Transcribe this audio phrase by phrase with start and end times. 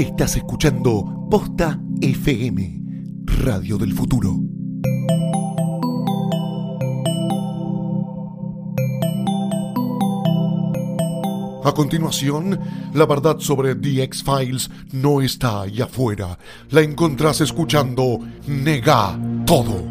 [0.00, 2.80] Estás escuchando Posta FM,
[3.44, 4.34] Radio del Futuro.
[11.62, 12.58] A continuación,
[12.94, 16.38] la verdad sobre The X-Files no está ahí afuera.
[16.70, 19.89] La encontrás escuchando Nega Todo.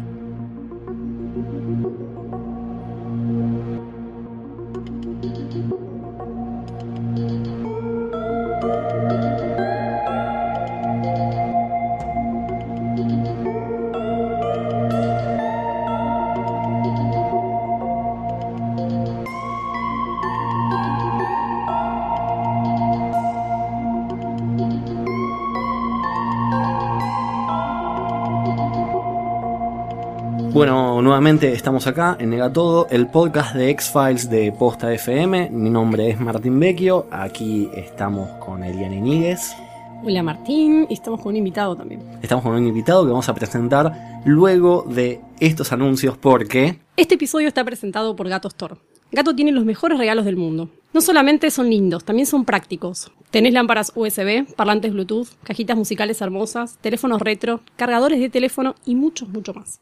[30.60, 35.48] Bueno, nuevamente estamos acá en Negatodo, el podcast de X-Files de Posta FM.
[35.48, 39.54] Mi nombre es Martín Vecchio, aquí estamos con Eliane Iníguez.
[40.04, 42.02] Hola Martín, y estamos con un invitado también.
[42.20, 46.78] Estamos con un invitado que vamos a presentar luego de estos anuncios porque...
[46.94, 48.74] Este episodio está presentado por Gato Store.
[49.12, 50.68] Gato tiene los mejores regalos del mundo.
[50.92, 53.12] No solamente son lindos, también son prácticos.
[53.30, 59.24] Tenés lámparas USB, parlantes Bluetooth, cajitas musicales hermosas, teléfonos retro, cargadores de teléfono y mucho,
[59.26, 59.80] mucho más.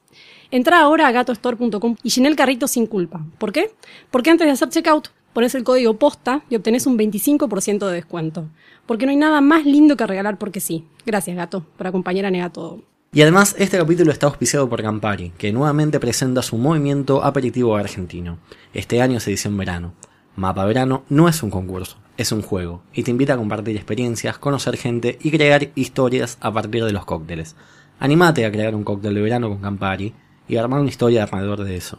[0.50, 3.25] Entra ahora a gatostore.com y llené el carrito sin culpa.
[3.39, 3.70] ¿Por qué?
[4.11, 8.50] Porque antes de hacer checkout, pones el código POSTA y obtenés un 25% de descuento.
[8.84, 10.84] Porque no hay nada más lindo que regalar porque sí.
[11.06, 12.83] Gracias, gato, por acompañar a Negatodo.
[13.12, 18.39] Y además, este capítulo está auspiciado por Campari, que nuevamente presenta su movimiento aperitivo argentino.
[18.75, 19.95] Este año es edición verano.
[20.39, 24.39] Mapa Verano no es un concurso, es un juego, y te invita a compartir experiencias,
[24.39, 27.56] conocer gente y crear historias a partir de los cócteles.
[27.98, 30.14] Animate a crear un cóctel de verano con Campari
[30.47, 31.98] y armar una historia alrededor de eso.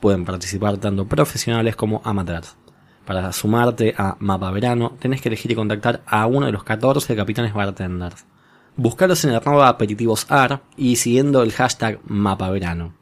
[0.00, 2.56] Pueden participar tanto profesionales como amateurs.
[3.06, 7.16] Para sumarte a Mapa Verano, tenés que elegir y contactar a uno de los 14
[7.16, 8.26] capitanes bartenders.
[8.76, 12.92] Buscaros en arroba aperitivosar y siguiendo el hashtag Mapa Verano.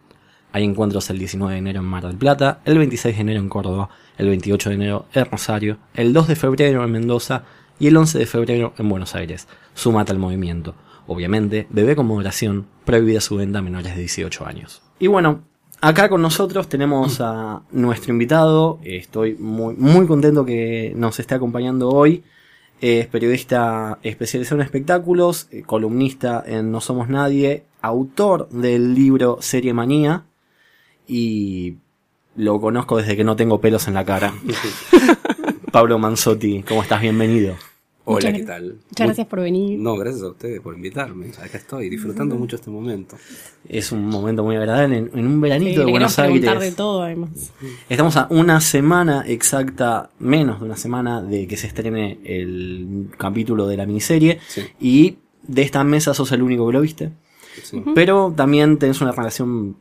[0.56, 3.50] Hay encuentros el 19 de enero en Mar del Plata, el 26 de enero en
[3.50, 7.43] Córdoba, el 28 de enero en Rosario, el 2 de febrero en Mendoza
[7.78, 9.49] y el 11 de febrero en Buenos Aires.
[9.75, 10.75] Súmate al movimiento.
[11.06, 14.81] Obviamente, bebé con moderación, prohibida su venta a menores de 18 años.
[14.99, 15.43] Y bueno,
[15.83, 18.78] acá con nosotros tenemos a nuestro invitado.
[18.83, 22.25] Estoy muy, muy contento que nos esté acompañando hoy.
[22.81, 29.75] Es periodista especializado en espectáculos, eh, columnista en No Somos Nadie, autor del libro Serie
[29.75, 30.25] Manía
[31.06, 31.77] y
[32.37, 34.34] lo conozco desde que no tengo pelos en la cara.
[35.72, 37.00] Pablo Manzotti, ¿cómo estás?
[37.00, 37.55] Bienvenido.
[38.09, 38.65] Hola, Muchas- ¿qué tal?
[38.89, 39.78] Muchas gracias por venir.
[39.81, 41.27] No, gracias a ustedes por invitarme.
[41.43, 43.17] Acá estoy disfrutando mucho este momento.
[43.69, 46.61] Es un momento muy agradable en, en un veranito de Buenos Aires.
[46.61, 47.31] de todo, además.
[47.88, 53.67] Estamos a una semana exacta, menos de una semana de que se estrene el capítulo
[53.67, 54.38] de la miniserie.
[54.47, 54.62] Sí.
[54.81, 57.11] Y de esta mesa sos el único que lo viste.
[57.65, 57.83] Sí.
[57.94, 59.75] Pero también tenés una relación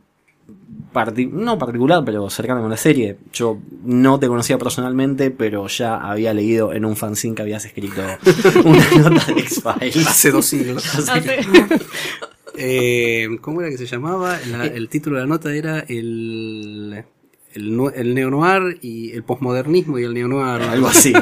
[0.96, 3.16] parti- no particular, pero cercana con la serie.
[3.32, 8.00] Yo no te conocía personalmente, pero ya había leído en un fanzine que habías escrito
[8.64, 10.06] una nota de X-Files.
[10.06, 10.84] Hace dos siglos.
[11.08, 11.40] Hace-
[12.58, 14.38] Eh, ¿Cómo era que se llamaba?
[14.50, 17.04] La- el título de la nota era el,
[17.52, 20.62] el, el neo-noir y el posmodernismo y el neo-noir.
[20.62, 21.12] Algo así.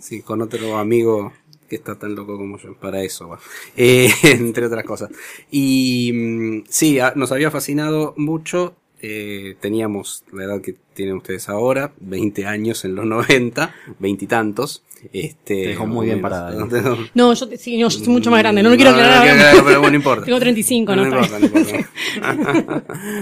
[0.00, 1.32] Sí, con otro amigo
[1.68, 3.38] que está tan loco como yo, para eso va.
[3.76, 5.10] Eh, entre otras cosas.
[5.50, 8.76] Y mm, sí, a- nos había fascinado mucho.
[9.02, 14.28] Eh, teníamos la edad que tienen ustedes ahora, 20 años en los 90, 20 y
[14.28, 14.82] tantos.
[15.12, 16.52] Este, Te dejó muy bien parada.
[16.66, 19.22] No, No, yo, sí, no, yo soy mucho más grande, no lo quiero aclarar.
[19.22, 19.48] quiero ahora.
[19.50, 20.24] aclarar, pero bueno, no importa.
[20.26, 21.04] Tengo 35, ¿no?
[21.04, 21.90] No, importa, no importa.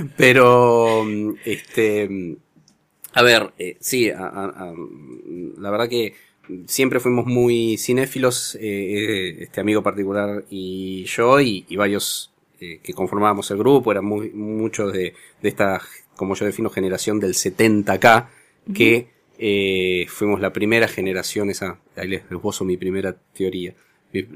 [0.16, 1.04] Pero,
[1.44, 2.36] este,
[3.12, 4.74] a ver, eh, sí, a- a- a-
[5.58, 6.14] la verdad que
[6.66, 12.80] siempre fuimos muy cinéfilos, eh, eh, este amigo particular y yo, y, y varios eh,
[12.82, 15.80] que conformábamos el grupo, eran muy, muchos de, de esta,
[16.16, 18.26] como yo defino, generación del 70K,
[18.74, 19.08] que
[19.38, 23.74] eh, fuimos la primera generación, esa, ahí les esbozo mi primera teoría,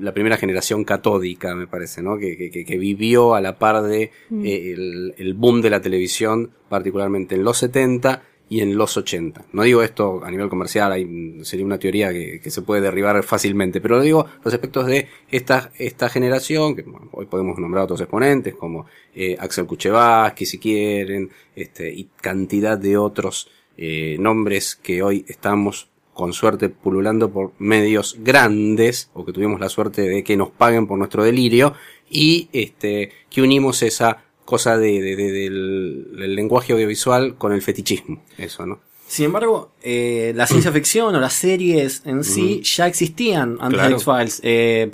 [0.01, 2.19] la primera generación catódica, me parece, ¿no?
[2.19, 4.11] Que, que, que- que vivió a la par de
[4.45, 9.47] eh, el, el boom de la televisión, particularmente en los 70 y en los 80.
[9.53, 13.23] No digo esto a nivel comercial, hay, sería una teoría que, que se puede derribar
[13.23, 18.01] fácilmente, pero lo digo los aspectos de esta, esta generación, que hoy podemos nombrar otros
[18.01, 25.03] exponentes, como eh, Axel Kuchevaski, si quieren, este, y cantidad de otros eh, nombres que
[25.03, 30.37] hoy estamos con suerte pululando por medios grandes, o que tuvimos la suerte de que
[30.37, 31.75] nos paguen por nuestro delirio,
[32.11, 37.61] y este, que unimos esa cosa de, de- de- del, del lenguaje audiovisual con el
[37.61, 38.81] fetichismo, eso, ¿no?
[39.07, 43.89] Sin embargo, eh, la ciencia ficción o las series en sí ya existían antes Claro.
[43.91, 44.41] de X-Files.
[44.43, 44.91] Eh,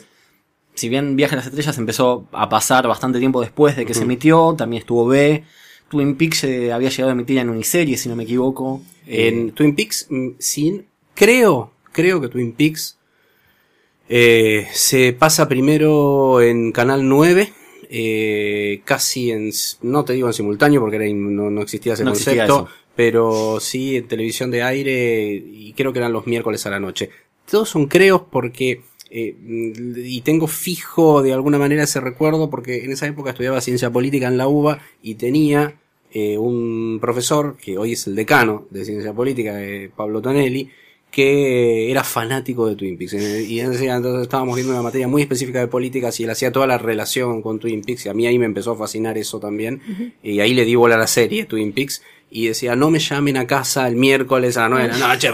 [0.74, 4.02] si bien Viaje a las Estrellas empezó a pasar bastante tiempo después de que se
[4.02, 5.44] emitió, también estuvo B.
[5.88, 8.82] Twin Peaks se había llegado a emitir en uniserie, si no me equivoco.
[9.06, 12.96] En Twin Peaks, mm, sin, creo, creo que Twin Peaks
[14.08, 17.52] eh, se pasa primero en Canal 9,
[17.96, 19.50] eh, casi en,
[19.82, 23.61] no te digo en simultáneo porque era in- no, no existía ese No concepto, pero
[23.61, 27.11] sí en televisión de aire y creo que eran los miércoles a la noche.
[27.49, 28.81] Todos son creos porque,
[29.11, 33.61] eh, mm, y tengo fijo de alguna manera ese recuerdo porque en esa época estudiaba
[33.61, 35.76] ciencia política en la UBA y tenía
[36.12, 40.69] eh, un profesor que hoy es el decano de ciencia política, eh, Pablo Tonelli,
[41.14, 43.14] que era fanático de Twin Peaks.
[43.14, 46.50] Eh, Y entonces, entonces estábamos viendo una materia muy específica de políticas y él hacía
[46.50, 49.38] toda la relación con Twin Peaks y a mí ahí me empezó a fascinar eso
[49.38, 49.81] también.
[50.22, 53.37] Y ahí le di bola a la serie Twin Peaks y decía, no me llamen
[53.37, 55.28] a casa el miércoles a las 9 de la noche.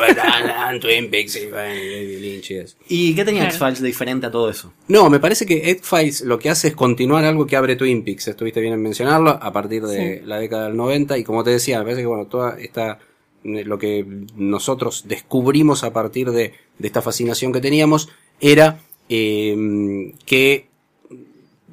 [0.80, 2.76] Twin Peaks y Lynch y eso.
[2.88, 3.54] ¿Y qué tenía Claro.
[3.56, 4.72] X-Files de diferente a todo eso?
[4.88, 8.28] No, me parece que X-Files lo que hace es continuar algo que abre Twin Peaks.
[8.28, 10.26] Estuviste bien en mencionarlo a partir de Sí.
[10.26, 12.98] la década del 90 y como te decía, me parece que bueno, toda esta
[13.42, 14.06] lo que
[14.36, 18.08] nosotros descubrimos a partir de, de esta fascinación que teníamos
[18.40, 20.68] era eh, que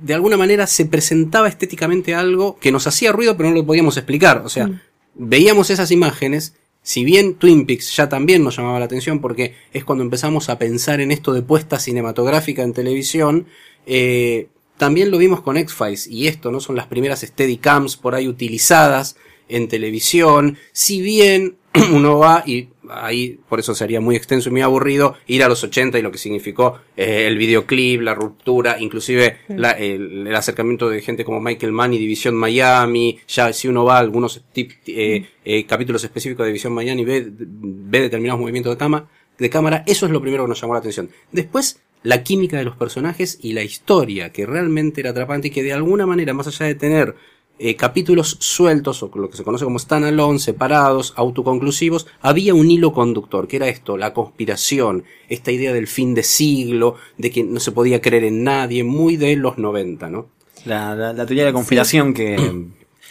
[0.01, 3.97] de alguna manera se presentaba estéticamente algo que nos hacía ruido pero no lo podíamos
[3.97, 4.43] explicar.
[4.45, 4.81] O sea,
[5.15, 9.83] veíamos esas imágenes, si bien Twin Peaks ya también nos llamaba la atención porque es
[9.83, 13.47] cuando empezamos a pensar en esto de puesta cinematográfica en televisión,
[13.85, 14.47] eh,
[14.77, 19.15] también lo vimos con X-Files y esto no son las primeras Steadicams por ahí utilizadas
[19.49, 21.55] en televisión, si bien
[21.93, 25.63] uno va y ahí por eso sería muy extenso y muy aburrido ir a los
[25.63, 30.89] 80 y lo que significó eh, el videoclip, la ruptura, inclusive la- el, el acercamiento
[30.89, 34.71] de gente como Michael Mann y División Miami, ya si uno va a algunos tip-
[34.87, 39.83] eh, eh, capítulos específicos de División Miami ve, ve determinados movimientos de, cama, de cámara,
[39.85, 41.09] eso es lo primero que nos llamó la atención.
[41.31, 45.63] Después, la química de los personajes y la historia, que realmente era atrapante y que
[45.63, 47.15] de alguna manera, más allá de tener
[47.59, 52.93] eh, capítulos sueltos o lo que se conoce como standalone, separados, autoconclusivos, había un hilo
[52.93, 57.59] conductor, que era esto, la conspiración, esta idea del fin de siglo, de que no
[57.59, 60.27] se podía creer en nadie, muy de los 90, ¿no?
[60.65, 62.65] La, la- la teoría de la conspiración que,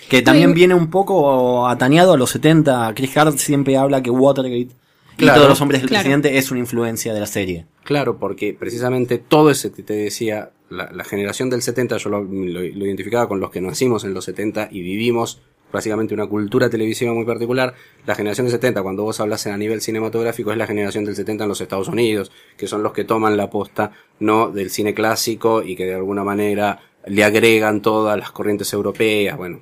[0.08, 2.92] que también viene un poco atañado a los 70.
[2.94, 4.68] Chris Hart siempre habla que Watergate
[5.16, 5.32] Claro.
[5.32, 6.02] y todos los hombres del Claro.
[6.02, 7.64] presidente es una influencia de la serie.
[7.84, 13.28] Claro, porque precisamente todo ese que te decía, la, generación del 70, yo lo identificaba
[13.28, 15.40] con los que nacimos en los 70 y vivimos
[15.72, 17.74] básicamente una cultura televisiva muy particular.
[18.06, 21.44] La generación del 70, cuando vos hablas a nivel cinematográfico, es la generación del 70
[21.44, 25.62] en los Estados Unidos, que son los que toman la posta, no del cine clásico
[25.62, 29.36] y que de alguna manera le agregan todas las corrientes europeas.
[29.36, 29.60] Bueno,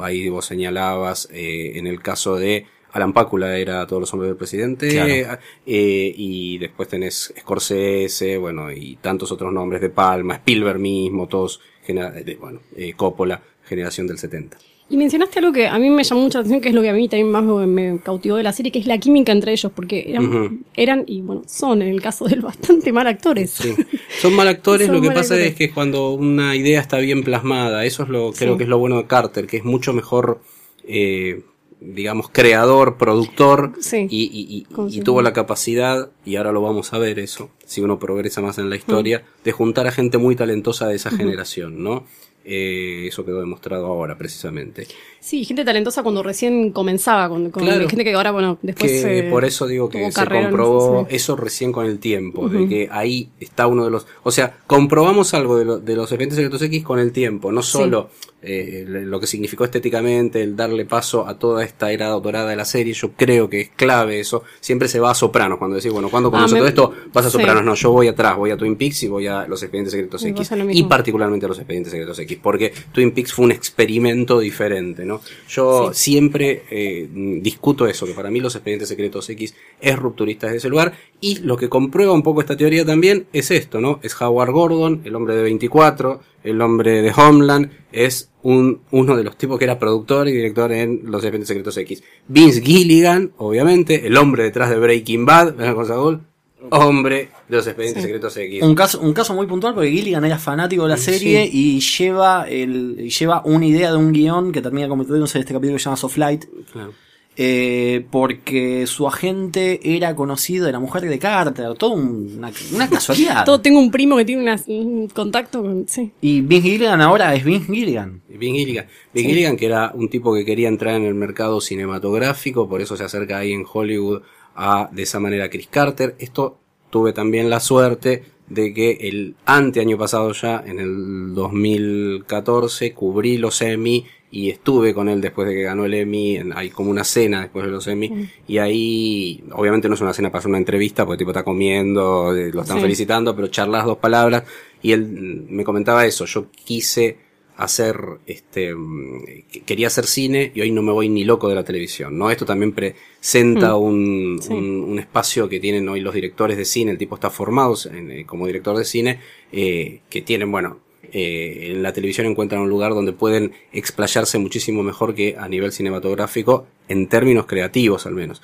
[0.00, 4.36] ahí vos señalabas eh, en el caso de Alan Pácula era todos los hombres del
[4.36, 5.38] presidente Claro.
[5.66, 11.60] eh, y después tenés Scorsese, bueno, y tantos otros nombres de Palma, Spielberg mismo, todos,
[11.84, 14.58] genera- de- bueno, eh, Coppola, generación del 70.
[14.90, 16.92] Y mencionaste algo que a mí me llamó mucha atención, que es lo que a
[16.92, 20.04] mí también más me, cautivó de la serie, que es la química entre ellos, porque
[20.08, 23.52] eran, eran y bueno, son en el caso de él bastante mal actores.
[23.52, 23.74] Sí.
[24.20, 25.46] Son mal actores, Son lo que pasa actores.
[25.46, 28.58] es que cuando una idea está bien plasmada, eso es lo, creo Sí.
[28.58, 30.42] que es lo bueno de Carter, que es mucho mejor,
[30.86, 31.40] eh,
[31.84, 34.06] digamos, creador, productor, Sí.
[34.08, 37.80] y, y- y- y tuvo la capacidad, y ahora lo vamos a ver eso, si
[37.80, 39.44] uno progresa más en la historia, Mm.
[39.44, 42.04] de juntar a gente muy talentosa de esa generación, ¿no?
[42.44, 44.86] Eh, eso quedó demostrado ahora, precisamente.
[45.24, 47.88] Sí, gente talentosa cuando recién comenzaba, con, con Claro.
[47.88, 48.90] gente que ahora, bueno, después...
[48.90, 51.14] que eh, por eso digo que se carrera, comprobó sí.
[51.14, 55.32] eso recién con el tiempo, de que ahí está uno de los, o sea, comprobamos
[55.32, 57.70] algo de, lo- de los expedientes secretos X con el tiempo, no Sí.
[57.70, 58.10] solo
[58.44, 62.64] eh, lo que significó estéticamente el darle paso a toda esta era dorada de la
[62.64, 66.08] serie, yo creo que es clave eso, siempre se va a Sopranos, cuando decís, bueno,
[66.10, 67.38] cuando conoces Ah, todo esto, vas a sí.
[67.38, 70.24] Sopranos, no, yo voy atrás, voy a Twin Peaks y voy a los expedientes secretos
[70.24, 74.40] Y X, y particularmente a los expedientes secretos X, porque Twin Peaks fue un experimento
[74.40, 75.11] diferente, ¿no?
[75.48, 76.04] Yo Sí.
[76.12, 77.08] siempre eh,
[77.40, 81.38] discuto eso, que para mí los expedientes secretos X es rupturista desde ese lugar, y
[81.40, 84.00] lo que comprueba un poco esta teoría también es esto, ¿no?
[84.02, 89.22] Es Howard Gordon, el hombre de 24, el hombre de Homeland, es un, uno de
[89.24, 92.02] los tipos que era productor y director en los expedientes secretos X.
[92.26, 96.22] Vince Gilligan, obviamente, el hombre detrás de Breaking Bad, ¿ves la cosa, Gol?
[96.70, 98.06] Hombre de los expedientes Sí.
[98.08, 98.62] secretos X.
[98.62, 102.46] Un caso, un caso muy puntual porque Gilligan era fanático de la serie y lleva
[102.48, 105.80] el, y lleva una idea de un guion que termina convirtiéndose en este capítulo que
[105.80, 106.44] se llama Soft Light.
[106.72, 106.92] Claro.
[107.34, 112.90] eh, porque su agente era conocido de la mujer de Carter, todo un- una, una
[112.90, 113.46] casualidad.
[113.46, 115.88] Todo, tengo un primo que tiene una- un contacto con...
[115.88, 116.12] Sí.
[116.20, 118.20] Y Vince Gilligan ahora es Vince Gilligan.
[118.28, 118.86] Vince Gilligan.
[119.14, 122.98] Vince Gilligan, que era un tipo que quería entrar en el mercado cinematográfico, por eso
[122.98, 124.20] se acerca ahí en Hollywood
[124.56, 126.14] a, de esa manera, Chris Carter.
[126.18, 126.58] Esto
[126.90, 133.38] tuve también la suerte de que el ante año pasado ya, en el 2014, cubrí
[133.38, 137.04] los Emmy y estuve con él después de que ganó el Emmy, hay como una
[137.04, 140.56] cena después de los Emmy, y ahí, obviamente no es una cena para hacer una
[140.58, 142.82] entrevista, porque el tipo está comiendo, eh, lo están Sí.
[142.82, 144.44] felicitando, pero charlas dos palabras,
[144.80, 147.18] y él mm, me comentaba eso, yo quise
[147.64, 151.54] hacer, este, mm, que- quería hacer cine y hoy no me voy ni loco de
[151.54, 152.30] la televisión, ¿no?
[152.30, 154.52] Esto también presenta un, Sí.
[154.52, 158.10] un, un espacio que tienen hoy los directores de cine, el tipo está formado en-
[158.10, 159.20] eh, como director de cine,
[159.52, 160.80] eh, que tienen, bueno,
[161.12, 165.70] eh, en la televisión encuentran un lugar donde pueden explayarse muchísimo mejor que a nivel
[165.72, 168.40] cinematográfico, en términos creativos al menos.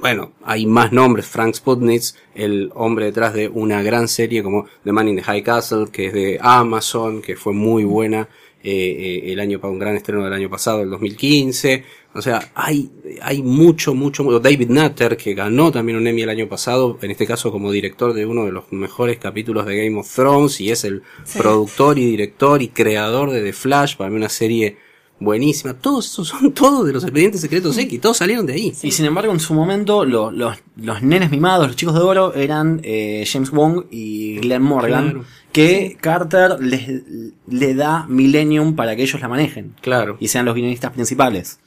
[0.00, 1.26] Bueno, hay más nombres.
[1.26, 5.42] Frank Sputnitz, el hombre detrás de una gran serie como The Man in the High
[5.44, 8.28] Castle, que es de Amazon, que fue muy buena
[8.64, 11.84] eh, eh, el año pa- un gran estreno del año pasado, el 2015.
[12.14, 12.90] O sea, hay,
[13.22, 14.40] hay mucho, mucho, mucho.
[14.40, 18.14] David Nutter, que ganó también un Emmy el año pasado, en este caso como director
[18.14, 21.38] de uno de los mejores capítulos de Game of Thrones, y es el Sí.
[21.38, 24.76] productor y director y creador de The Flash, para mí una serie
[25.20, 25.74] buenísima.
[25.74, 28.72] Todos esos son todos de los expedientes secretos X, todos salieron de ahí.
[28.82, 32.34] Y sin embargo, en su momento, lo- los, los nenes mimados, los chicos de oro,
[32.34, 35.24] eran eh, James Wong y Glenn Morgan, Claro.
[35.54, 37.02] Que Carter les,
[37.48, 40.16] le da Millennium para que ellos la manejen Claro.
[40.20, 41.60] y sean los guionistas principales.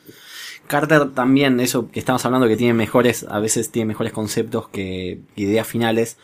[0.68, 5.22] Carter también, eso que estamos hablando, que tiene mejores, a veces tiene mejores conceptos que
[5.38, 6.18] ideas finales.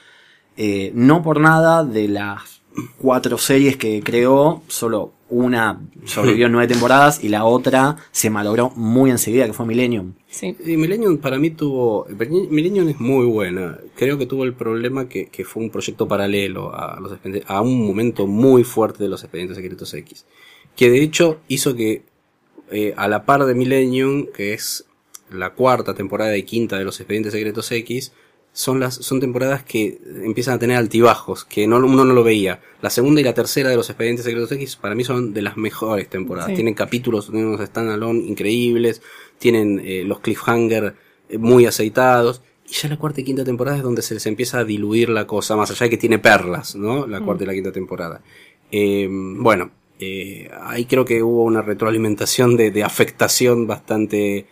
[0.57, 2.61] Eh, no por nada de las
[2.97, 9.09] cuatro series que creó, solo una sobrevivió nueve temporadas y la otra se malogró muy
[9.09, 10.13] enseguida, que fue Millennium.
[10.29, 10.55] Sí.
[10.65, 12.05] Y Millennium para mí tuvo.
[12.49, 13.79] Millennium es muy buena.
[13.95, 17.61] Creo que tuvo el problema que, que fue un proyecto paralelo a, los expedientes- a
[17.61, 20.25] un momento muy fuerte de los expedientes secretos X.
[20.75, 22.03] Que de hecho hizo que,
[22.71, 24.85] eh, a la par de Millennium, que es
[25.31, 28.11] la cuarta temporada y quinta de los expedientes secretos X,
[28.53, 32.61] son las son temporadas que empiezan a tener altibajos, que no, uno no lo veía.
[32.81, 35.57] La segunda y la tercera de los expedientes secretos X para mí son de las
[35.57, 36.51] mejores temporadas.
[36.51, 36.55] Sí.
[36.55, 39.01] Tienen capítulos, tienen unos standalone increíbles,
[39.39, 40.95] tienen eh, los cliffhanger
[41.29, 42.43] eh, muy aceitados.
[42.69, 45.25] Y ya la cuarta y quinta temporada es donde se les empieza a diluir la
[45.25, 47.07] cosa, más allá de que tiene perlas, ¿no?
[47.07, 48.21] La cuarta y la quinta temporada.
[48.71, 54.45] Eh, bueno, eh, ahí creo que hubo una retroalimentación de, de afectación bastante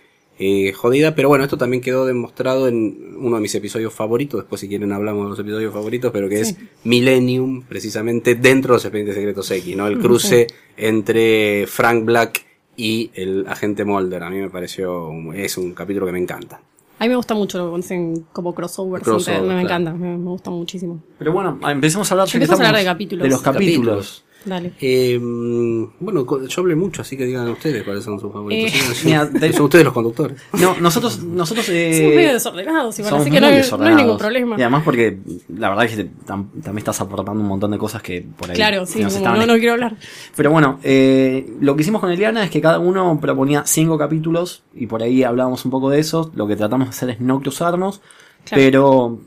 [0.44, 4.60] eh, jodida, pero bueno, esto también quedó demostrado en uno de mis episodios favoritos, después
[4.60, 8.86] si quieren hablamos de los episodios favoritos, pero que es Millennium, precisamente dentro de los
[8.86, 9.86] expedientes secretos X, ¿no?
[9.88, 12.44] El cruce entre Frank Black
[12.76, 16.60] y el agente Mulder, a mí me pareció, un- es un capítulo que me encanta.
[17.00, 19.02] A mí me gusta mucho lo que hacen como crossover.
[19.02, 19.84] Crossover, siempre, me claro.
[19.84, 21.02] encanta, me, me gusta muchísimo.
[21.18, 23.24] Pero bueno, empecemos a hablar, ya que Empecemos a hablar estamos de capítulos.
[23.24, 24.26] de los capítulos.
[24.44, 24.72] Dale.
[24.82, 25.20] Eh,
[26.00, 28.72] bueno, yo hablé mucho, así que digan ustedes cuáles son sus favoritos.
[28.74, 29.08] Eh, Sí, sí.
[29.08, 30.42] mira, de- son ustedes los conductores.
[30.60, 33.96] No, nosotros, nosotros eh, Somos medio desordenados igual, somos así que no hay, no hay
[33.96, 34.56] ningún problema.
[34.58, 35.20] Y además porque
[35.56, 38.56] la verdad es que tam- también estás aportando un montón de cosas que por ahí
[38.56, 39.96] Claro, sí, nos como no, no quiero hablar.
[40.36, 44.64] Pero bueno, eh, lo que hicimos con Eliana es que cada uno proponía cinco capítulos
[44.74, 46.32] y por ahí hablábamos un poco de eso.
[46.36, 48.02] Lo que tratamos de hacer es no cruzarnos,
[48.46, 48.62] Claro.
[48.64, 49.20] pero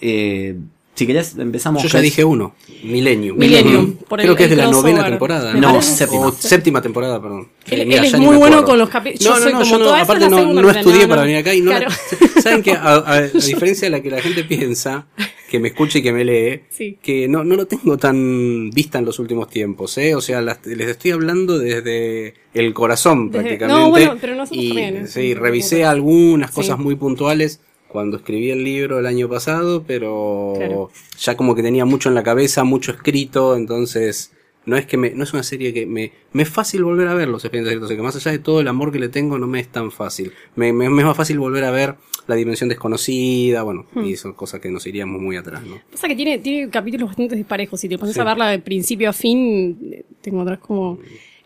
[0.00, 0.56] eh,
[1.02, 1.82] si querés empezamos.
[1.82, 2.54] Yo ya dije uno,
[2.84, 3.36] Millennium.
[3.38, 5.52] Millennium, por el- Creo que es de el la novena temporada.
[5.54, 6.26] No, parece- séptima.
[6.26, 7.48] O séptima temporada, perdón.
[7.66, 9.94] Él- Eh, mira, él es muy bueno con los yo No, no, no, yo no,
[9.94, 11.26] aparte la no, no estudié no, para no.
[11.26, 11.70] venir acá y no.
[11.70, 11.90] Claro.
[12.42, 15.06] ¿Saben que a, a- a diferencia de la que la gente piensa,
[15.50, 16.96] que me escucha y que me lee, Sí.
[17.02, 20.14] que no, no lo tengo tan vista en los últimos tiempos, ¿eh?
[20.14, 23.80] O sea, las- les estoy hablando desde el corazón Desde- prácticamente.
[23.82, 25.06] no, bueno, pero nosotros y, también, ¿eh?
[25.06, 27.60] Sí, No te revisé algunas cosas muy puntuales
[27.92, 30.90] cuando escribí el libro el año pasado, pero Claro.
[31.18, 34.32] ya como que tenía mucho en la cabeza, mucho escrito, entonces
[34.64, 37.14] no es que me, no es una serie que me, me es fácil volver a
[37.14, 39.46] ver los expedientes secretos, que más allá de todo el amor que le tengo no
[39.46, 40.32] me es tan fácil.
[40.56, 41.96] Me, me, me es más fácil volver a ver
[42.28, 44.04] la dimensión desconocida, bueno, Hmm.
[44.04, 45.80] y son cosas que nos iríamos muy atrás, ¿no?
[45.90, 47.80] Pasa que tiene, tiene capítulos bastante disparejos.
[47.80, 48.20] Si te pones Sí.
[48.20, 50.98] a verla de principio a fin, tengo atrás como.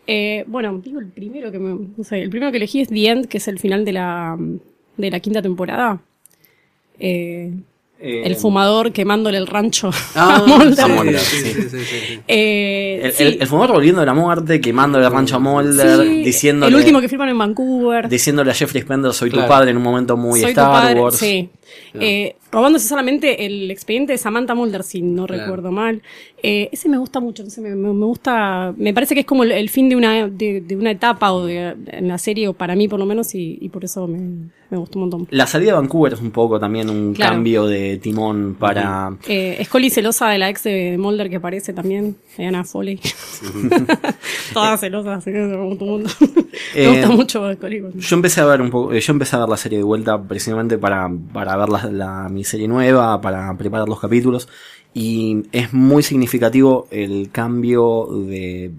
[0.05, 1.87] Eh, bueno, digo el primero que me.
[1.97, 4.37] No sé, el primero que elegí es The End, que es el final de la,
[4.95, 6.01] de la quinta temporada.
[6.99, 7.51] Eh,
[7.99, 10.75] Eh, el fumador quemándole el rancho Ah, a Mulder.
[10.85, 11.79] sí, Mulder, sí, sí.
[11.83, 12.19] sí.
[12.27, 16.05] Eh, El, sí, el, el fumador volviendo de la muerte, quemando el rancho a Mulder,
[16.07, 18.07] sí, diciéndole, el último que firman en Vancouver.
[18.07, 19.47] diciéndole a Jeffrey Spender soy Claro.
[19.47, 21.15] tu padre en un momento muy Soy tu Star padre, Wars.
[21.17, 21.49] sí.
[21.99, 25.43] Eh, robándose solamente el expediente de Samantha Mulder, si no Claro.
[25.43, 26.01] recuerdo mal.
[26.43, 29.43] Eh, ese me gusta mucho, sé, me, me- me gusta, me parece que es como
[29.43, 32.53] el, el fin de una, de, de una etapa o de, en la serie, o
[32.53, 34.19] para mí por lo menos, y, y por eso me,
[34.69, 35.27] me gustó un montón.
[35.31, 37.33] La salida de Vancouver es un poco también un Claro.
[37.33, 39.17] cambio de timón para...
[39.27, 42.99] Eh, Scully celosa de la ex de Mulder que aparece también, Diana Foley.
[44.53, 46.09] Todas celosas, así que como todo el mundo.
[46.75, 47.83] Me Eh, gusta mucho Scully.
[47.95, 50.21] Yo empecé a ver un poco, eh, yo empecé a ver la serie de vuelta
[50.21, 54.47] precisamente para, para ver la, la- mi serie nueva, para preparar los capítulos,
[54.93, 58.71] y es muy significativo el cambio de,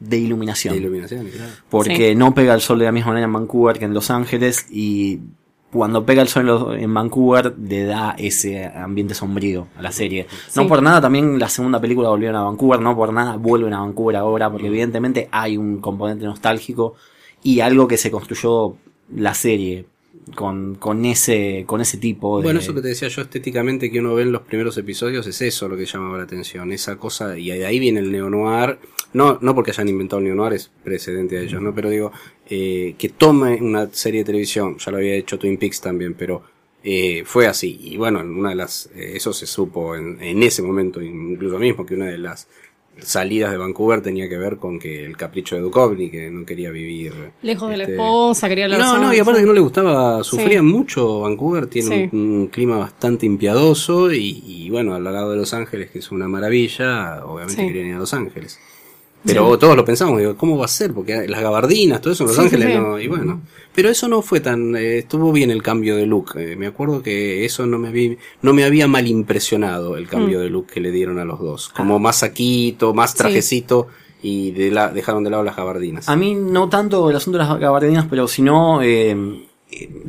[0.00, 0.74] de iluminación.
[0.74, 1.50] De iluminación, claro.
[1.70, 2.14] porque Sí.
[2.16, 5.20] no pega el sol de la misma manera en Vancouver que en Los Ángeles, y
[5.72, 9.90] cuando pega el sol en, los- en Vancouver le da ese ambiente sombrío a la
[9.90, 10.26] serie.
[10.54, 13.80] No por nada también la segunda película volvieron a Vancouver, no por nada vuelven a
[13.80, 16.94] Vancouver ahora, porque evidentemente hay un componente nostálgico
[17.42, 18.76] y algo que se construyó
[19.16, 19.86] la serie
[20.34, 24.00] con, con ese con ese tipo de Bueno, eso que te decía yo estéticamente que
[24.00, 27.38] uno ve en los primeros episodios es eso lo que llamaba la atención, esa cosa,
[27.38, 28.78] y de ahí viene el neo-noir,
[29.12, 31.74] no, no porque hayan inventado el neo-noir, es precedente a ellos, ¿no?
[31.74, 32.12] Pero digo,
[32.48, 36.42] eh, que tome una serie de televisión, ya lo había hecho Twin Peaks también, pero
[36.82, 40.42] eh, fue así, y bueno, en una de las, eh, eso se supo en, en
[40.42, 42.48] ese momento, incluso mismo, que una de las
[43.00, 46.70] salidas de Vancouver tenía que ver con que el capricho de Duchovny, que no quería
[46.70, 49.60] vivir Lejos de la este, esposa, quería hablar no, no, y aparte que no le
[49.60, 50.64] gustaba, sufría Sí.
[50.64, 52.16] mucho Vancouver, tiene Sí.
[52.16, 56.10] un, un clima bastante impiadoso y, y bueno, al lado de Los Ángeles, que es
[56.12, 58.58] una maravilla, obviamente querían ir a Los Ángeles.
[59.24, 60.92] Pero todos lo pensamos, digo, ¿cómo va a ser?
[60.92, 62.74] Porque las gabardinas, todo eso en Los Sí, Ángeles, sí.
[62.78, 63.40] no, y bueno.
[63.74, 66.32] Pero eso no fue tan, eh, estuvo bien el cambio de look.
[66.36, 70.38] eh, me acuerdo que eso no me, vi, no me había mal impresionado el cambio
[70.38, 70.42] Mm.
[70.42, 71.70] de look que le dieron a los dos.
[71.70, 73.88] Como más saquito, más trajecito
[74.22, 76.08] y de la, dejaron de lado las gabardinas.
[76.08, 79.16] A mí no tanto el asunto de las gabardinas, pero sino eh,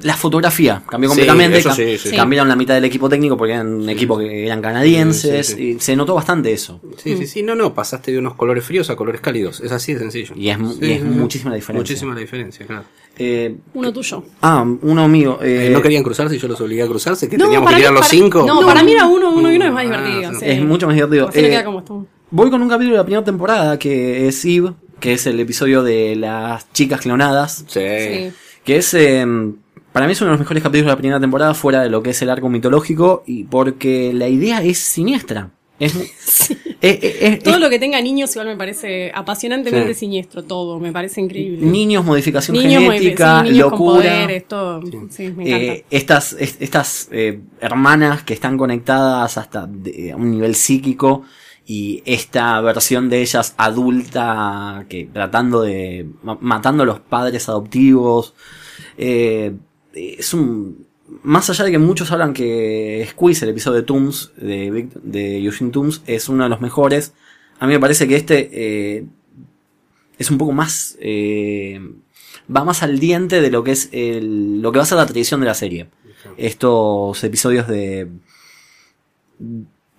[0.02, 0.82] la fotografía.
[0.90, 1.58] Cambió Sí, completamente.
[1.60, 2.16] eso cam- sí, sí.
[2.16, 5.48] Cambiaron la mitad del equipo técnico porque eran un equipo que eran canadienses.
[5.48, 5.70] Sí, sí, sí.
[5.78, 6.82] y se notó bastante eso.
[6.98, 9.94] Sí, sí, sí, no, no, pasaste de unos colores fríos a colores cálidos, es así
[9.94, 10.34] de sencillo.
[10.36, 11.82] Y es mu- y es muchísima la diferencia.
[11.94, 12.84] Muchísima la diferencia, claro.
[13.18, 14.24] Eh, Uno tuyo.
[14.42, 15.40] ah, uno mío.
[15.42, 17.80] eh, Eh, no querían cruzarse y yo los obligué a cruzarse, que No, teníamos que
[17.80, 18.44] ir a mí- los cinco.
[18.46, 20.32] No, para mí era uno, uno y uno es más Ah, divertido.
[20.42, 21.30] Es mucho más divertido.
[21.30, 22.06] Así le Eh, queda como estamos.
[22.32, 25.82] Voy con un capítulo de la primera temporada que es Eve, que es el episodio
[25.84, 27.64] de las chicas clonadas.
[27.68, 28.32] Sí.
[28.66, 29.26] Que es, eh,
[29.94, 32.04] para mí es uno de los mejores capítulos de la primera temporada fuera de lo
[32.04, 35.52] que es el arco mitológico y porque la idea es siniestra.
[35.80, 36.50] Es, es-
[36.82, 40.00] es- es- Todo lo que tenga niños igual me parece apasionantemente Sí.
[40.02, 41.66] siniestro, todo, me parece increíble.
[41.66, 43.96] niños, modificación Niños genética, sí, niños con locura.
[44.10, 44.82] poderes, todo.
[44.82, 45.50] Me.
[45.52, 51.24] Eh, estas es- estas eh, hermanas que están conectadas hasta de- a un nivel psíquico
[51.66, 58.34] y esta versión de ellas adulta que tratando de ma- matando a los padres adoptivos
[58.98, 59.56] eh,
[59.94, 60.86] es un
[61.24, 65.72] más allá de que muchos hablan que Squeeze el episodio de Tooms de, de Eugene
[65.72, 67.14] Tooms es uno de los mejores
[67.60, 68.50] a mí me parece que este
[68.98, 69.06] eh,
[70.18, 71.80] es un poco más eh,
[72.56, 75.06] va más al diente de lo que es el, lo que va a ser la
[75.08, 75.88] tradición de la serie.
[76.38, 78.08] Estos episodios de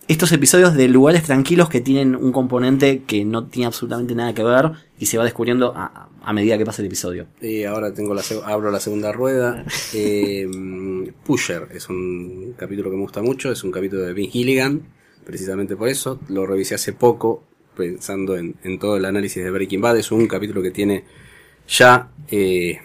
[0.09, 4.45] estos episodios de lugares tranquilos que tienen un componente que no tiene absolutamente nada que
[4.45, 7.27] ver y se va descubriendo a, a medida que pasa el episodio.
[7.41, 9.65] Y ahora tengo la abro la segunda rueda.
[9.95, 10.47] Eh,
[11.25, 14.83] Pusher es un capítulo que me gusta mucho, es un capítulo de Vince Gilligan,
[15.25, 16.19] precisamente por eso.
[16.29, 17.45] Lo revisé hace poco,
[17.77, 19.97] pensando en, en todo el análisis de Breaking Bad.
[19.97, 21.05] Es un capítulo que tiene
[21.69, 22.79] ya eh,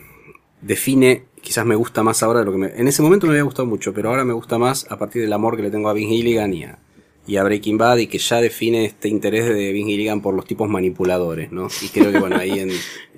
[0.62, 3.44] define, quizás me gusta más ahora de lo que me, en ese momento me había
[3.44, 5.94] gustado mucho, pero ahora me gusta más a partir del amor que le tengo a
[5.94, 6.80] Vince Gilligan y a,
[7.28, 10.46] y a Breaking Bad y que ya define este interés de Vince Gilligan por los
[10.46, 11.68] tipos manipuladores, ¿no?
[11.82, 12.70] Y creo que bueno, ahí en,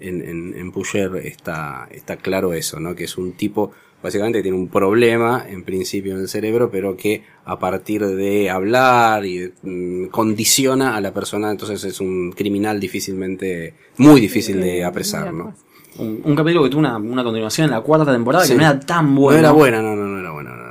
[0.01, 2.95] en, en, en Pusher está, está claro eso, ¿no?
[2.95, 3.71] Que es un tipo,
[4.03, 8.49] básicamente que tiene un problema en principio en el cerebro, pero que a partir de
[8.49, 14.59] hablar y de, mm, condiciona a la persona, entonces es un criminal difícilmente, muy difícil
[14.59, 15.55] de apresar, ¿no?
[15.97, 18.51] Un, un capítulo que tuvo una, una continuación en la cuarta temporada Sí.
[18.53, 19.39] que no era tan No bueno.
[19.39, 20.62] era buena, no, no, no era buena no,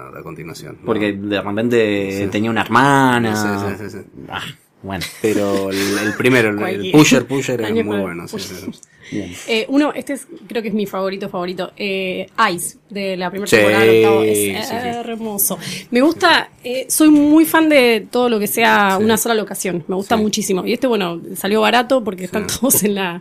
[0.55, 0.75] no.
[0.85, 2.27] Porque de repente Sí.
[2.31, 3.35] tenía una hermana.
[3.37, 4.07] Sí, sí, sí, sí.
[4.29, 4.43] Ah,
[4.83, 5.05] bueno.
[5.21, 6.91] Pero el, el primero, el.
[6.93, 8.29] Pusher, Pusher es muy para- bueno.
[8.29, 8.71] sí, sí, sí.
[9.11, 9.35] Bien.
[9.47, 11.73] Eh, uno, este es, creo que es mi favorito favorito.
[11.77, 13.85] Eh, Ice, de la primera Sí, temporada.
[13.85, 14.23] del octavo.
[14.23, 14.75] Es sí, sí.
[14.75, 15.59] hermoso.
[15.91, 19.05] Me gusta, eh, soy muy fan de todo lo que sea Sí.
[19.05, 19.85] una sola locación.
[19.87, 20.23] Me gusta Sí.
[20.23, 20.65] muchísimo.
[20.67, 23.21] Y este, bueno, salió barato porque están todos en la,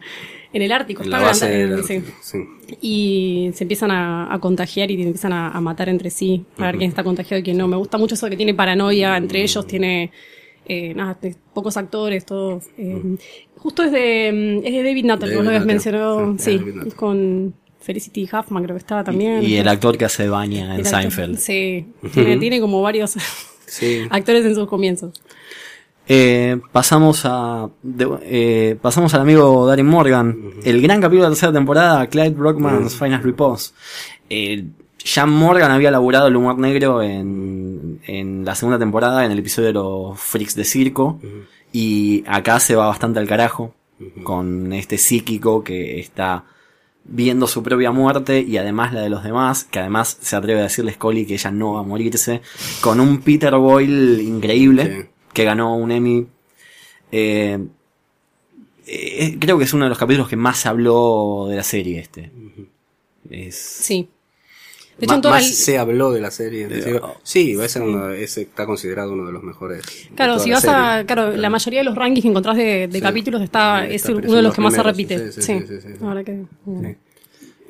[0.53, 1.03] en el Ártico.
[1.03, 2.03] En la base sí.
[2.21, 2.37] sí.
[2.81, 6.43] Y se empiezan a, a contagiar y empiezan a, a matar entre sí.
[6.57, 7.67] Para ver quién está contagiado y quién no.
[7.67, 10.11] Me gusta mucho eso de que tiene paranoia entre ellos, tiene.
[10.65, 11.17] Eh, nada,
[11.53, 12.65] pocos actores, todos.
[12.77, 13.01] eh,
[13.57, 16.35] Justo es de, mm, es de David Nutter, vos lo habías mencionado.
[16.37, 16.93] sí, Sí, Nutter.
[16.95, 19.43] con Felicity Huffman creo que estaba también.
[19.43, 21.37] Y el actor que hace baña en actor- Seinfeld.
[21.39, 23.15] Sí, tiene, tiene como varios
[23.65, 24.01] Sí.
[24.11, 25.19] actores en sus comienzos.
[26.13, 30.37] Eh, pasamos a de- eh, pasamos al amigo Darren Morgan.
[30.65, 33.71] El gran capítulo de la tercera temporada, Clyde Brockman's Final Repose.
[34.29, 34.65] Eh,
[35.05, 39.67] ya Morgan había laburado el humor negro en, en la segunda temporada, en el episodio
[39.67, 41.17] de los freaks de circo.
[41.71, 43.73] Y acá se va bastante al carajo.
[44.23, 46.43] Con este psíquico que está
[47.05, 50.63] viendo su propia muerte y además la de los demás, que además se atreve a
[50.63, 52.41] decirle Scully que ella no va a morirse,
[52.81, 55.10] con un Peter Boyle increíble.
[55.33, 56.27] Que ganó un Emmy.
[57.11, 57.59] Eh,
[58.87, 61.99] eh, creo que es uno de los capítulos que más se habló de la serie
[61.99, 62.31] este.
[63.29, 64.09] Es, Sí.
[64.97, 66.67] De hecho, en toda más se habló de la serie.
[66.67, 69.81] De- sí, va a ser uno- ese está considerado uno de los mejores.
[70.15, 71.03] Claro, si la vas a.
[71.07, 73.01] Claro, la mayoría de los rankings que encontrás de, de Sí.
[73.01, 75.31] capítulos está, Está, es uno de los los que más se repite.
[75.31, 75.93] sí, Sí, sí, sí, sí, sí.
[76.01, 76.97] La verdad que.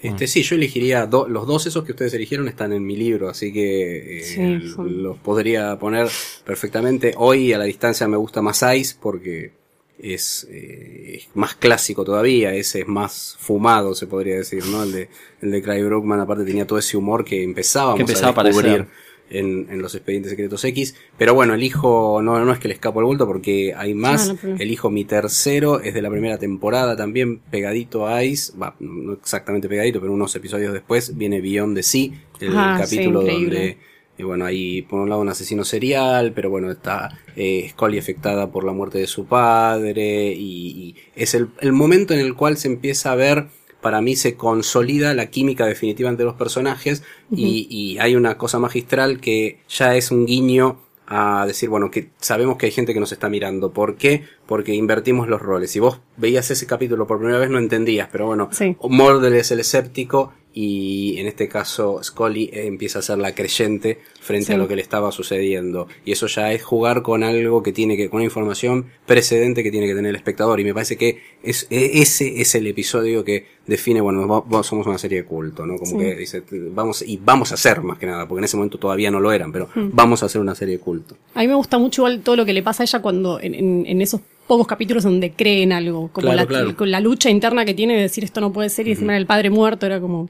[0.01, 3.29] Este, sí, yo elegiría do- los dos esos que ustedes eligieron están en mi libro,
[3.29, 6.07] así que eh, Sí, son- los podría poner
[6.45, 7.13] perfectamente.
[7.17, 9.51] Hoy a la distancia me gusta más Ice porque
[9.99, 14.81] es, eh, es más clásico todavía, ese es más fumado, se podría decir, ¿no?
[14.83, 15.09] El de,
[15.43, 18.87] el de Cry Brookman aparte tenía todo ese humor que empezábamos Que empezaba a descubrir.
[19.31, 20.95] En, en los expedientes secretos X.
[21.17, 24.29] Pero bueno, elijo, no, no es que le escapo el bulto porque hay más.
[24.29, 28.75] Ah, no, Elijo mi tercero, es de la primera temporada también, pegadito a Ice, va,
[28.79, 33.77] no exactamente pegadito, pero unos episodios después viene Beyond the Sea, el Ah, capítulo donde,
[34.19, 38.63] bueno, hay por un lado un asesino serial, pero bueno, está eh, Scully afectada por
[38.63, 42.67] la muerte de su padre, y, y es el, el momento en el cual se
[42.67, 43.47] empieza a ver,
[43.81, 48.59] para mí se consolida la química definitiva entre los personajes, y, y hay una cosa
[48.59, 50.79] magistral que ya es un guiño
[51.13, 53.73] a decir, bueno, que sabemos que hay gente que nos está mirando.
[53.73, 54.23] ¿Por qué?
[54.51, 55.71] Porque invertimos los roles.
[55.71, 58.75] Si vos veías ese capítulo por primera vez no entendías, pero bueno, Sí.
[58.83, 63.99] Mordel es el escéptico y en este caso Scully eh, empieza a ser la creyente
[64.19, 64.51] frente Sí.
[64.53, 65.87] a lo que le estaba sucediendo.
[66.03, 69.71] Y eso ya es jugar con algo que tiene que, con una información precedente que
[69.71, 70.59] tiene que tener el espectador.
[70.59, 74.85] Y me parece que es, e- ese es el episodio que define, bueno, va- somos
[74.85, 75.77] una serie de culto, ¿no?
[75.77, 75.97] Como Sí.
[75.97, 79.09] que dice, vamos, y vamos a hacer más que nada, porque en ese momento todavía
[79.11, 79.91] no lo eran, pero Hmm.
[79.93, 81.15] vamos a hacer una serie de culto.
[81.35, 83.55] A mí me gusta mucho igual todo lo que le pasa a ella cuando en,
[83.55, 86.75] en- en esos pocos capítulos donde cree en algo, como Claro, la, claro.
[86.75, 89.25] con la lucha interna que tiene de decir esto no puede ser y encima el
[89.25, 90.29] padre muerto era como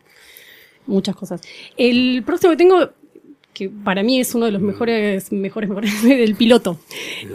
[0.85, 1.41] muchas cosas.
[1.77, 2.89] El próximo que tengo
[3.53, 6.79] que para mí es uno de los mejores, mejores, mejores del piloto,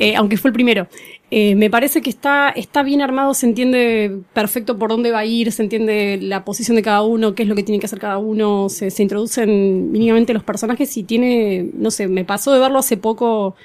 [0.00, 0.88] eh, aunque fue el primero.
[1.30, 5.24] Eh, me parece que está, está bien armado, se entiende perfecto por dónde va a
[5.24, 7.98] ir, se entiende la posición de cada uno, qué es lo que tiene que hacer
[7.98, 12.60] cada uno, se, se introducen mínimamente los personajes y tiene, no sé, me pasó de
[12.60, 13.56] verlo hace poco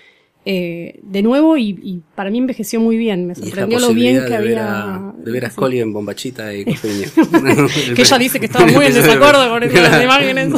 [0.45, 4.21] eh, de nuevo y, y para mí envejeció muy bien, me sorprendió lo bien que
[4.21, 4.95] de ver había...
[4.95, 7.07] a- de ver a Scully en bombachita y costeño.
[7.95, 10.03] que ella dice que estaba muy en desacuerdo con esas Claro.
[10.03, 10.49] imágenes.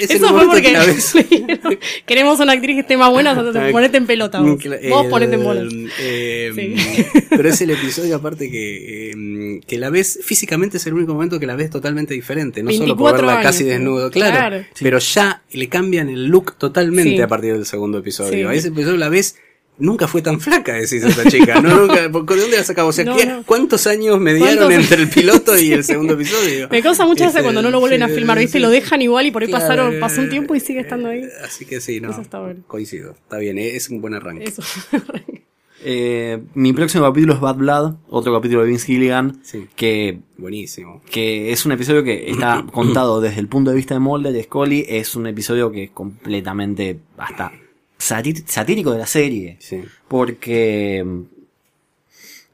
[0.00, 3.34] Es Eso fue porque que queremos una actriz que esté más buena,
[3.72, 4.58] ponete en pelota vos.
[4.90, 5.72] Vos ponete en bolas.
[6.00, 6.74] eh, Sí.
[7.30, 11.38] Pero es el episodio aparte que, eh, que la ves, físicamente es el único momento
[11.40, 14.64] que la ves totalmente diferente, no solo por 24 verla años, casi desnudo, claro, Claro.
[14.80, 17.20] pero ya le cambian el look totalmente Sí.
[17.22, 18.30] a partir del segundo episodio.
[18.32, 18.42] Sí.
[18.42, 19.36] A ese episodio la ves
[19.78, 21.58] Nunca fue tan flaca, decís esta chica.
[21.62, 22.86] No, nunca, ¿De dónde la sacaba?
[22.90, 23.42] O sea, No, ¿qué- no.
[23.46, 24.74] ¿cuántos años mediaron ¿Cuántos?
[24.90, 26.68] entre el piloto y el segundo episodio?
[26.70, 28.58] Me causa mucha gracia Este, cuando no lo vuelven a filmar, ¿viste?
[28.58, 28.62] sí.
[28.62, 31.20] Lo dejan igual y por ahí Claro, pasaron, pasó un tiempo y sigue estando ahí.
[31.22, 32.10] eh, Así que sí, no.
[32.10, 32.60] Eso está bueno.
[32.66, 33.12] Coincido.
[33.12, 34.44] Está bien, eh, es un buen arranque.
[34.44, 34.62] Eso.
[35.82, 39.66] Eh, mi próximo capítulo es Bad Blood, otro capítulo de Vince Gilligan, Sí.
[39.76, 41.00] que, Buenísimo.
[41.10, 44.42] que es un episodio que está contado desde el punto de vista de Mulder y
[44.42, 47.52] Scully, es un episodio que es completamente hasta
[48.46, 49.82] satírico de la serie, Sí.
[50.08, 51.20] porque mm,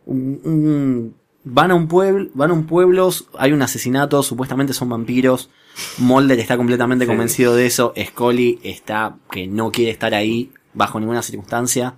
[0.07, 1.15] un- un-
[1.45, 5.51] van a un pueblo, van a un pueblo, hay un asesinato, supuestamente son vampiros,
[5.99, 7.09] Mulder está completamente Sí.
[7.09, 11.95] convencido de eso, Scully está que no quiere estar ahí bajo ninguna circunstancia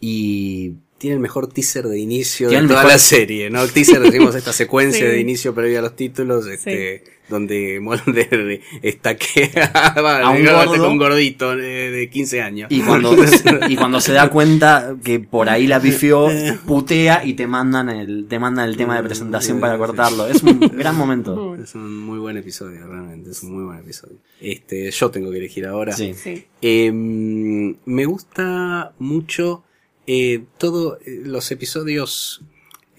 [0.00, 3.66] y Tiene el mejor teaser de inicio Tiene de el toda mejor- la serie, ¿no?
[3.66, 5.12] Teaser, decimos esta secuencia Sí.
[5.12, 10.66] de inicio previa a los títulos, este, donde Mulder estaquea A un gordo.
[10.66, 12.68] con un gordito de, de 15 años.
[12.70, 13.14] Y cuando,
[13.68, 16.28] y cuando se da cuenta que por ahí la pifió,
[16.66, 20.26] putea y te mandan el, te mandan el tema de presentación para cortarlo.
[20.26, 21.54] Es un gran momento.
[21.62, 24.16] Es un muy buen episodio, realmente, es un muy buen episodio.
[24.40, 25.92] Este, yo tengo que elegir ahora.
[25.92, 26.14] Sí.
[26.14, 26.44] Sí.
[26.62, 29.64] Eh, me gusta mucho
[30.08, 32.40] eh, todos los episodios,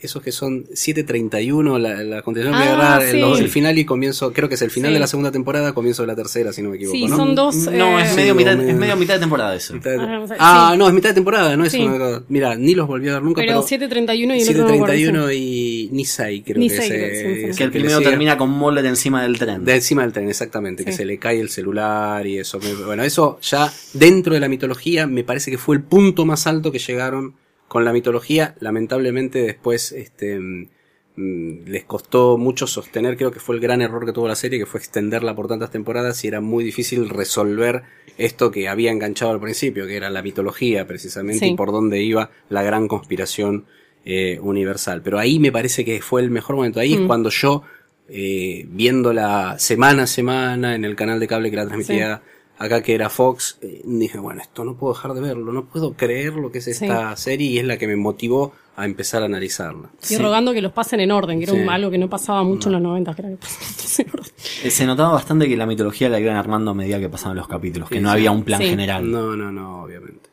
[0.05, 3.43] esos que son 7.31, la, la continuación Ah, voy a agarrar el, sí.
[3.43, 4.93] el final y comienzo, creo que es el final Sí.
[4.93, 6.97] de la segunda temporada, comienzo de la tercera, si no me equivoco.
[6.97, 7.15] Sí, ¿no?
[7.15, 7.55] son dos.
[7.55, 9.73] No, eh, es medio, Sí, mitad, medio- es medio mitad de temporada eso.
[9.73, 10.77] Mitad de- Ah, Ah, sí.
[10.77, 11.81] no, es mitad de temporada, no es Sí.
[11.81, 14.67] una- Mira, ni los volví a ver nunca, Pero pero, 7.31 y el otro no
[14.69, 17.57] me acuerdo, 7.31 y Nisei creo Nisei, que es, creo, eh, sí, sí, es sí.
[17.57, 19.65] Que el primero termina con Mulder encima del tren.
[19.65, 22.59] De encima del tren, exactamente, que se le cae el celular y eso.
[22.85, 26.71] Bueno, eso ya dentro de la mitología me parece que fue el punto más alto
[26.71, 27.33] que llegaron
[27.69, 28.55] con la mitología.
[28.59, 30.67] Lamentablemente después este, mm,
[31.15, 34.59] mm, les costó mucho sostener, creo que fue el gran error que tuvo la serie,
[34.59, 37.83] que fue extenderla por tantas temporadas y era muy difícil resolver
[38.17, 41.51] esto que había enganchado al principio, que era la mitología precisamente Sí.
[41.51, 43.65] y por dónde iba la gran conspiración
[44.05, 45.01] eh, universal.
[45.03, 46.79] Pero ahí me parece que fue el mejor momento.
[46.79, 47.07] Ahí es Mm.
[47.07, 47.63] cuando yo
[48.11, 52.23] eh, viéndola semana a semana en el canal de cable que la transmitía
[52.59, 55.93] acá que era Fox, eh, dije, bueno, esto no puedo dejar de verlo, no puedo
[55.93, 59.25] creer lo que es esta serie y es la que me motivó a empezar a
[59.25, 59.89] analizarla.
[60.09, 61.59] Y rogando que los pasen en orden, que era Sí.
[61.59, 64.31] un- algo que no pasaba mucho en los 90, que era que pasen en orden.
[64.63, 67.47] Eh, Se notaba bastante que la mitología la iban armando a medida que pasaban los
[67.47, 68.13] capítulos, que no sí.
[68.17, 68.67] había un plan Sí.
[68.67, 69.09] general.
[69.09, 70.29] No, no, no, obviamente.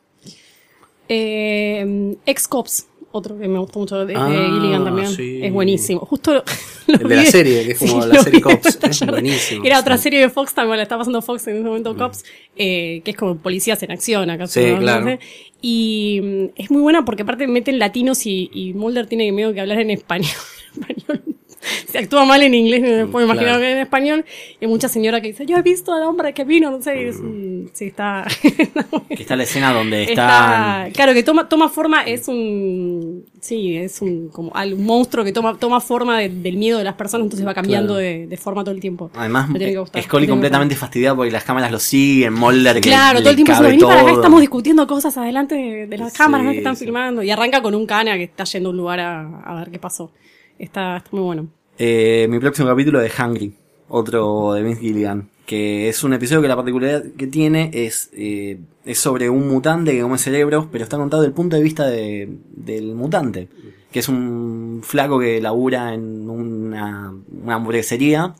[1.09, 2.87] Eh, Ex-Cops,
[3.17, 5.07] otro que me gustó mucho de, de Ah, Gilligan también.
[5.07, 5.39] sí.
[5.43, 5.99] Es buenísimo.
[6.01, 6.43] Justo lo,
[6.87, 9.63] lo El de la serie, que es como la serie Cops, es buenísimo.
[9.65, 12.23] Era otra serie de Fox también, la está pasando Fox en ese momento Cops,
[12.55, 14.47] eh, que es como policías en acción acá.
[14.47, 15.17] Sí, claro.
[15.61, 19.61] Y mm, es muy buena porque aparte meten latinos y, y Mulder tiene miedo que
[19.61, 20.29] hablar en español.
[20.73, 21.23] español.
[21.91, 23.59] Se actúa mal en inglés, me puedo Mm, imaginar claro.
[23.61, 24.25] que en español.
[24.59, 27.01] Y hay mucha señora que dice, yo he visto al hombre que vino, no sé,
[27.01, 28.25] y es un- sí, está...
[29.09, 34.01] Que está la escena donde Está, claro, que toma, toma forma, es un, sí, es
[34.01, 37.47] un, como un monstruo que toma, toma forma de- del miedo de las personas, entonces
[37.47, 37.99] va cambiando Claro.
[38.07, 39.09] de, de forma todo el tiempo.
[39.15, 43.29] Además, eh, Scully completamente fastidiada porque las cámaras lo siguen, Mulder que Claro, le todo
[43.31, 44.15] el tiempo vení para acá, todo".
[44.15, 46.51] estamos discutiendo cosas adelante de, de las Sí, cámaras ¿no?
[46.51, 46.85] que están sí.
[46.85, 47.23] filmando.
[47.23, 49.79] Y arranca con un cana que está yendo a un lugar a, a ver qué
[49.79, 50.11] pasó.
[50.59, 51.47] Está, está muy bueno.
[51.77, 53.53] Eh, mi próximo capítulo de Hungry,
[53.89, 58.59] otro de Vince Gilligan, que es un episodio que la particularidad que tiene es, eh,
[58.83, 61.85] es sobre un mutante que come cerebros, pero está contado desde el punto de vista
[61.87, 63.47] de- del mutante,
[63.91, 67.13] que es un flaco que labura en una,
[67.43, 68.33] una hamburguesería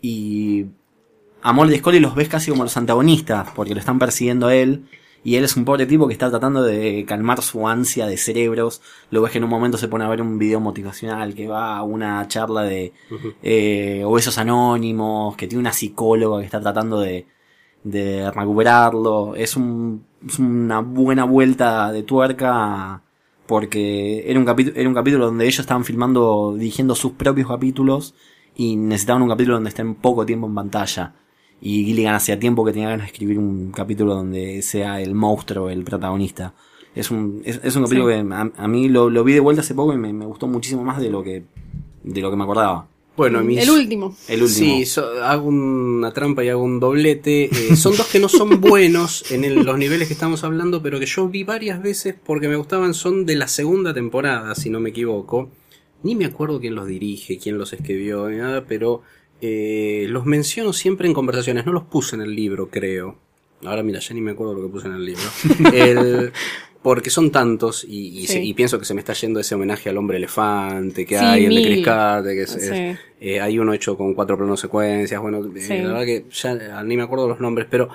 [0.00, 0.66] y
[1.42, 4.54] a Mulder y Scully los ves casi como los antagonistas, porque lo están persiguiendo a
[4.54, 4.84] él.
[5.24, 8.82] Y él es un pobre tipo que está tratando de calmar su ansia de cerebros.
[9.10, 11.78] Lo ves que en un momento se pone a ver un video motivacional, que va
[11.78, 12.92] a una charla de
[13.42, 17.26] eh, obesos anónimos, que tiene una psicóloga que está tratando de,
[17.84, 19.34] de recuperarlo.
[19.34, 23.02] Es, un, es una buena vuelta de tuerca
[23.46, 28.14] porque era un, capítulo, era un capítulo donde ellos estaban filmando, dirigiendo sus propios capítulos
[28.56, 31.14] y necesitaban un capítulo donde estén poco tiempo en pantalla.
[31.66, 35.70] Y Gilligan hacía tiempo que tenía ganas de escribir un capítulo donde sea el monstruo
[35.70, 36.52] el protagonista.
[36.94, 38.14] Es un, es, es un capítulo Sí.
[38.28, 40.46] que a, a mí lo, lo vi de vuelta hace poco y me, me gustó
[40.46, 41.42] muchísimo más de lo que,
[42.02, 42.86] de lo que me acordaba.
[43.16, 43.62] Bueno, mis...
[43.62, 44.14] El último.
[44.28, 44.76] El último.
[44.76, 47.44] Sí, so- hago una trampa y hago un doblete.
[47.44, 50.98] Eh, son dos que no son buenos en el- los niveles que estamos hablando, pero
[51.00, 52.92] que yo vi varias veces porque me gustaban.
[52.92, 55.48] Son de la segunda temporada, si no me equivoco.
[56.02, 59.00] Ni me acuerdo quién los dirige, quién los escribió, ni nada, pero
[59.40, 61.66] eh, los menciono siempre en conversaciones.
[61.66, 63.16] No los puse en el libro, creo.
[63.64, 65.22] Ahora mira, ya ni me acuerdo lo que puse en el libro.
[65.72, 66.32] El-
[66.82, 69.88] porque son tantos y, y se- y pienso que se me está yendo ese homenaje
[69.88, 72.56] al hombre elefante que Sí, hay, el de Carter, que es,
[73.22, 76.98] eh, hay uno hecho con cuatro planos secuencias, bueno, eh, la verdad que ya ni
[76.98, 77.88] me acuerdo los nombres, pero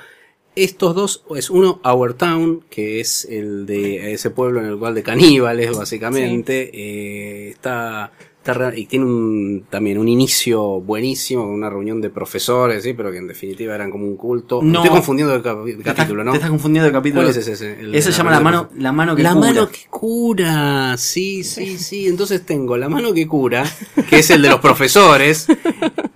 [0.56, 4.96] estos dos, es uno Our Town, que es el de ese pueblo en el cual
[4.96, 11.70] de caníbales, básicamente, eh, está, está y tiene un, también un inicio buenísimo, con una
[11.70, 14.62] reunión de profesores, sí, pero que en definitiva eran como un culto.
[14.64, 14.80] No.
[14.80, 16.32] Estoy confundiendo el, cap- el capítulo, ¿no?
[16.32, 17.24] Te estás confundiendo de capítulo.
[17.24, 17.80] ¿Cuál es ese?
[17.80, 19.48] El Ese se llama la mano, la mano que la cura.
[19.54, 22.08] mano que cura, sí, sí, sí.
[22.08, 23.64] Entonces tengo la mano que cura,
[24.10, 25.48] que es el de los profesores,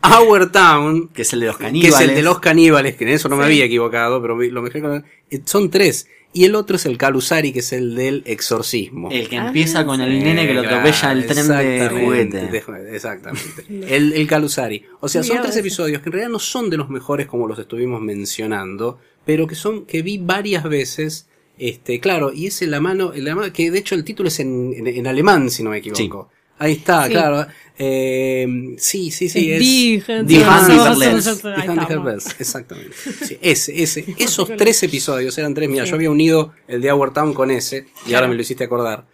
[0.02, 1.96] Our Town, que es el de los que caníbales.
[2.02, 4.82] es el de los caníbales, que en eso no me había equivocado, pero lo mejor
[4.82, 6.08] con eh, son tres.
[6.36, 9.10] Y el otro es el Calusari, que es el del exorcismo.
[9.12, 12.48] El que Ah, empieza con el nene que lo atropella el tren de exactamente, juguete.
[12.48, 13.66] de- exactamente.
[13.96, 14.84] El, el Calusari.
[15.00, 17.60] O sea, son tres episodios que en realidad no son de los mejores como los
[17.60, 21.28] estuvimos mencionando, pero que son, que vi varias veces.
[21.60, 24.28] Este, claro, y es en la mano, en la mano, que de hecho el título
[24.30, 26.30] es en, en, en alemán, si no me equivoco.
[26.60, 27.12] Ahí está, Sí.
[27.12, 27.48] claro.
[27.78, 29.52] Eh, sí, sí, sí.
[29.52, 32.36] Es der der Less.
[32.40, 32.96] Exactamente.
[33.26, 34.06] Sí, ese, ese.
[34.20, 35.70] Esos tres episodios eran tres.
[35.70, 38.64] Mira, yo había unido el de Our Town con ese, y ahora me lo hiciste
[38.66, 39.06] acordar.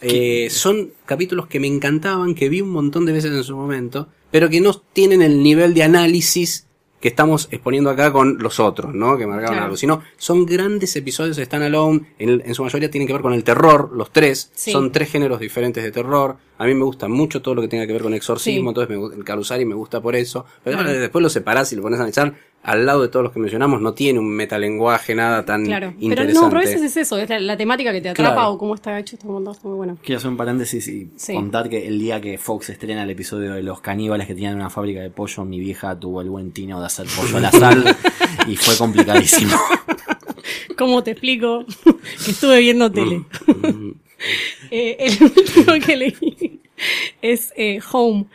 [0.00, 4.08] Eh, son capítulos que me encantaban, que vi un montón de veces en su momento,
[4.30, 6.67] pero que no tienen el nivel de análisis
[7.00, 9.16] que estamos exponiendo acá con los otros, ¿no?
[9.16, 9.64] Que marcaban Claro.
[9.66, 9.76] algo.
[9.76, 13.44] Sino, son grandes episodios están alone, en, en su mayoría tienen que ver con el
[13.44, 14.50] terror, los tres.
[14.54, 14.72] Sí.
[14.72, 16.36] Son tres géneros diferentes de terror.
[16.58, 18.80] A mí me gusta mucho todo lo que tenga que ver con exorcismo, Sí.
[18.80, 20.44] entonces me, el Calusari me gusta por eso.
[20.64, 20.92] Pero Claro.
[20.98, 22.34] después lo separás y lo pones a analizar,
[22.70, 25.92] al lado de todos los que mencionamos, no tiene un metalenguaje, nada tan Claro.
[25.96, 26.34] Pero interesante.
[26.40, 28.50] no, pero a veces es eso, es la, la temática que te atrapa Claro.
[28.52, 29.98] o cómo está hecho, está montado, está muy bueno.
[30.04, 31.34] Quiero hacer un paréntesis y Sí.
[31.34, 34.70] contar que el día que Fox estrena el episodio de los caníbales que tenían una
[34.70, 37.96] fábrica de pollo, mi vieja tuvo el buen tino de hacer pollo a la sal
[38.46, 39.54] y fue complicadísimo.
[40.76, 41.64] ¿Cómo te explico
[42.24, 43.24] que estuve viendo tele?
[43.46, 43.90] Mm.
[44.72, 46.60] Eh, el último que leí
[47.22, 48.26] es eh, Home,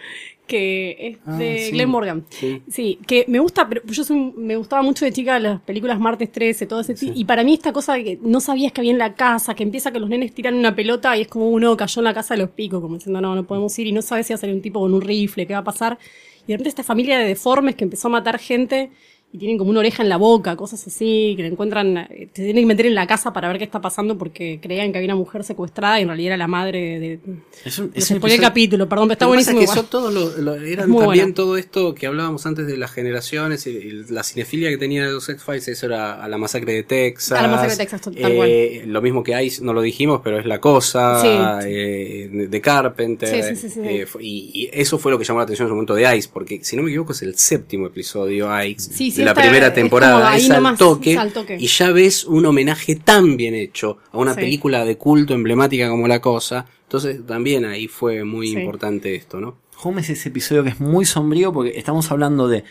[0.48, 1.72] que es Ah, de sí.
[1.72, 2.26] Glenn Morgan.
[2.30, 2.62] Sí.
[2.70, 6.00] Sí, que me gusta, pero yo soy un- me gustaba mucho de chica las películas
[6.00, 6.96] Martes 13, todo ese.
[7.16, 9.64] Y para mí esta cosa de que no sabías que había en la casa, que
[9.64, 12.34] empieza que los nenes tiran una pelota y es como uno cayó en la casa
[12.34, 14.40] de los picos, como diciendo, no, no podemos ir y no sabes si va a
[14.40, 15.98] salir un tipo con un rifle, qué va a pasar.
[16.46, 18.92] y de repente esta familia de deformes que empezó a matar gente
[19.34, 22.44] y tienen como una oreja en la boca, cosas así, que le encuentran, eh, te
[22.44, 25.08] tienen que meter en la casa para ver qué está pasando porque creían que había
[25.08, 27.20] una mujer secuestrada y en realidad era la madre de...
[27.66, 29.60] Es un, es un el capítulo, perdón, pero está buenísimo.
[29.60, 31.34] es que son todos eran también bueno.
[31.34, 35.12] todo esto que hablábamos antes de las generaciones y, y la cinefilia que tenía de
[35.14, 37.40] los X-Files, eso era a la masacre de Texas.
[37.40, 40.38] A la masacre de Texas, tal eh, Lo mismo que Ice, no lo dijimos, pero
[40.40, 41.28] es la cosa Sí.
[41.68, 43.56] eh, de de Carpenter.
[43.56, 43.80] Sí, sí, sí, sí.
[43.84, 46.30] eh, y, y eso fue lo que llamó la atención en su momento de Ice,
[46.32, 49.74] porque si no me equivoco es el séptimo episodio Ice Sí, sí, la está- primera
[49.74, 50.36] temporada.
[50.38, 51.58] Es al nomás, toque, es al toque.
[51.60, 54.42] y ya ves un homenaje tan bien hecho a una Sí.
[54.42, 56.66] película de culto emblemática como La Cosa.
[56.84, 58.58] Entonces también ahí fue muy Sí.
[58.60, 59.58] importante esto, ¿no?
[59.84, 62.64] Home es ese episodio que es muy sombrío porque estamos hablando de.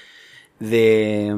[0.60, 1.34] de.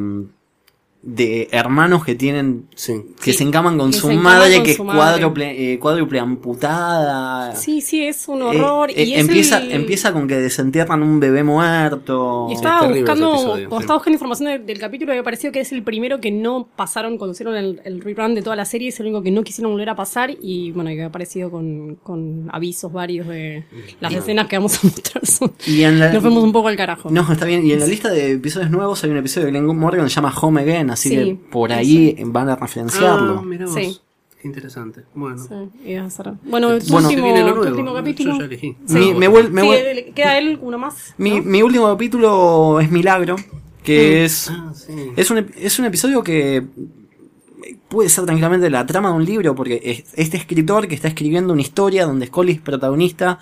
[1.07, 2.67] De hermanos que tienen.
[2.75, 2.95] Sí.
[3.23, 4.99] que Sí, se encaman con que su se encaman madre, con que es su madre.
[5.01, 7.55] cuádruple, eh, cuádruple amputada.
[7.57, 8.91] Sí, sí, es un Eh, horror.
[8.91, 12.49] eh, y es empieza, el- empieza con que desentierran un bebé muerto.
[12.51, 13.77] Y estaba buscando, episodio, sí.
[13.81, 17.19] estaba buscando información del, del capítulo, me pareció que es el primero que no pasaron
[17.19, 19.73] cuando hicieron el, el rerun de toda la serie, es el único que no quisieron
[19.73, 23.65] volver a pasar y bueno, que ha aparecido con, con avisos varios de
[24.01, 25.27] las escenas que vamos a mostrar.
[25.27, 27.11] Son, Y en la- nos fuimos un poco al carajo.
[27.11, 27.67] No, está bien.
[27.67, 30.17] Y en la lista de episodios nuevos hay un episodio de Glenn Morgan que se
[30.17, 31.77] llama Home Again, así Sí, que por sí.
[31.77, 33.39] ahí van a referenciarlo.
[33.39, 33.75] Ah, mirá vos.
[33.75, 34.01] Sí.
[34.41, 35.03] Qué interesante.
[35.15, 35.39] Bueno.
[35.43, 37.71] Sí, Bueno, tu Bueno, último, viene lo tu nuevo.
[37.71, 38.33] último capítulo.
[38.35, 38.77] Yo ya elegí.
[38.87, 38.95] Sí.
[38.99, 41.15] Mi- me vuel- me Sí, vuel- queda él uno más.
[41.19, 41.43] mi, ¿no?
[41.45, 43.37] mi último capítulo es Milagro,
[43.83, 44.93] que es, Ah, sí.
[45.17, 46.63] es, un, es un episodio que
[47.89, 51.53] puede ser tranquilamente la trama de un libro, porque es este escritor que está escribiendo
[51.53, 53.39] una historia donde Scully es protagonista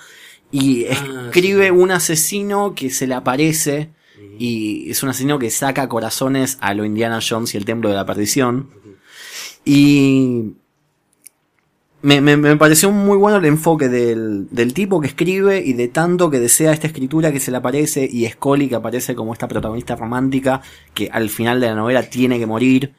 [0.50, 3.90] y Ah, escribe un asesino que se le aparece
[4.38, 7.96] y es un asesino que saca corazones a lo Indiana Jones y el Templo de
[7.96, 8.70] la Perdición.
[9.64, 10.54] Y
[12.02, 15.88] me, me, me pareció muy bueno el enfoque del, del tipo que escribe y de
[15.88, 19.46] tanto que desea esta escritura que se le aparece y Scully que aparece como esta
[19.46, 20.62] protagonista romántica
[20.94, 22.94] que al final de la novela tiene que morir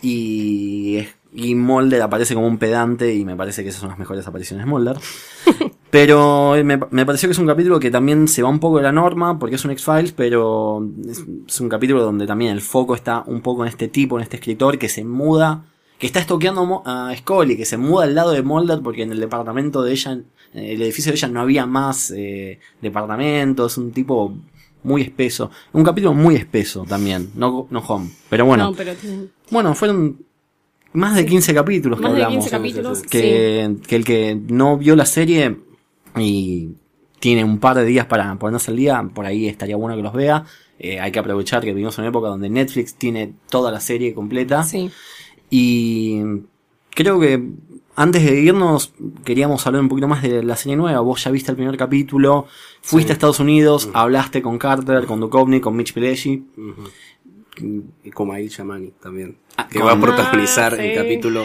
[0.00, 4.26] y, y Mulder aparece como un pedante y me parece que esas son las mejores
[4.26, 4.96] apariciones de Mulder.
[5.90, 8.82] Pero me, me pareció que es un capítulo que también se va un poco de
[8.82, 12.94] la norma, porque es un X-Files, pero es, es un capítulo donde también el foco
[12.94, 15.64] está un poco en este tipo, en este escritor que se muda,
[15.98, 19.20] que está estoqueando a Scully, que se muda al lado de Mulder porque en el
[19.20, 24.34] departamento de ella, en el edificio de ella no había más eh, departamentos, un tipo
[24.82, 25.50] muy espeso.
[25.72, 28.10] Un capítulo muy espeso también, no, no home.
[28.28, 28.94] Pero bueno, No, pero
[29.50, 30.27] bueno, fueron
[30.92, 32.44] más de 15 capítulos que más de hablamos.
[32.44, 33.02] 15 capítulos.
[33.02, 35.56] Que, que el que no vio la serie
[36.16, 36.70] y
[37.20, 40.12] tiene un par de días para ponerse al día, por ahí estaría bueno que los
[40.12, 40.44] vea.
[40.78, 44.14] Eh, hay que aprovechar que vivimos en una época donde Netflix tiene toda la serie
[44.14, 44.62] completa.
[44.62, 44.90] Sí.
[45.50, 46.20] Y
[46.90, 47.42] creo que
[47.96, 48.92] antes de irnos
[49.24, 51.00] queríamos hablar un poquito más de la serie nueva.
[51.00, 52.46] Vos ya viste el primer capítulo,
[52.80, 53.12] fuiste Sí.
[53.12, 56.44] a Estados Unidos, hablaste con Carter, con Duchovny, con Mitch Pileggi.
[58.14, 59.36] Como Ail Shamani también.
[59.56, 60.82] Ah, que va a protagonizar Ah, sí.
[60.82, 61.44] el capítulo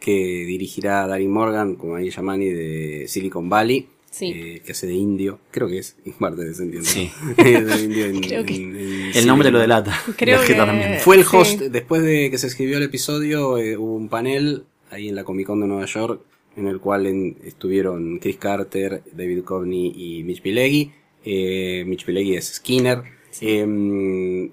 [0.00, 0.12] que
[0.46, 3.88] dirigirá Darin Morgan, como Ail Shamani de Silicon Valley.
[4.08, 4.32] Sí.
[4.34, 6.54] eh, que hace de indio, creo que es, parte.
[6.54, 7.10] Sí.
[7.36, 9.94] de indio en- Creo que- en- en El nombre lo delata.
[10.16, 11.00] Creo que- también.
[11.00, 15.08] Fue el host, después de que se escribió el episodio, eh, hubo un panel ahí
[15.10, 16.22] en la Comic Con de Nueva York,
[16.56, 20.92] en el cual en- estuvieron Chris Carter, David Coveney y Mitch Pileggi.
[21.22, 23.02] Eh, Mitch Pileggi es Skinner.
[23.42, 24.50] Eh,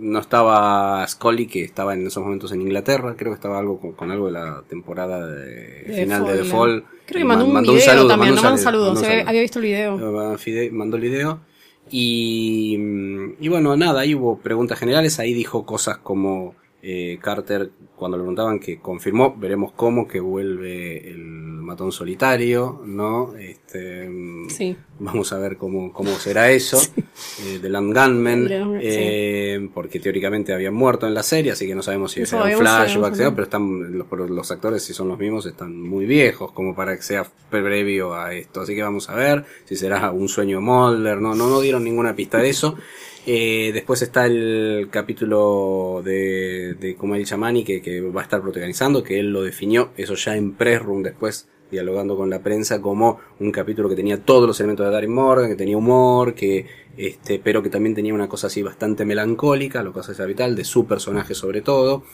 [0.00, 3.92] no estaba Scully, que estaba en esos momentos en Inglaterra, creo que estaba algo con,
[3.92, 6.84] con algo de la temporada de, De final de The Fall, Fall.
[7.06, 8.84] Creo que mandó un video saludo, también, mandó no mandó un saludo.
[8.86, 9.28] mandó un saludo.
[9.28, 10.38] había visto el video.
[10.38, 11.40] Fide- mandó el video.
[11.90, 12.76] Y,
[13.40, 15.18] y bueno, nada, ahí hubo preguntas generales.
[15.18, 21.08] Ahí dijo cosas como eh, Carter, cuando le preguntaban que confirmó, veremos cómo, que vuelve
[21.10, 23.34] el matón solitario, ¿no?
[23.36, 24.08] Este,
[24.48, 24.76] Sí.
[25.00, 26.80] Vamos a ver cómo, cómo será eso.
[27.44, 31.74] eh, de Land Gunman, Land- eh, porque teóricamente habían muerto en la serie, así que
[31.74, 33.32] no sabemos si será un flashback, sí, sea, sí.
[33.34, 37.02] pero están los, los actores, si son los mismos, están muy viejos como para que
[37.02, 38.60] sea previo a esto.
[38.60, 42.14] Así que vamos a ver si será un sueño Mulder, no, no, no dieron ninguna
[42.14, 42.76] pista de eso.
[43.30, 49.02] Eh, después está el capítulo de, de Kumail Chamani que, que va a estar protagonizando,
[49.04, 53.20] que él lo definió, eso ya en press room después, dialogando con la prensa, como
[53.38, 56.64] un capítulo que tenía todos los elementos de Darin Morgan, que tenía humor, que
[56.96, 60.64] este, pero que también tenía una cosa así bastante melancólica, lo que hace vital, de
[60.64, 62.04] su personaje sobre todo.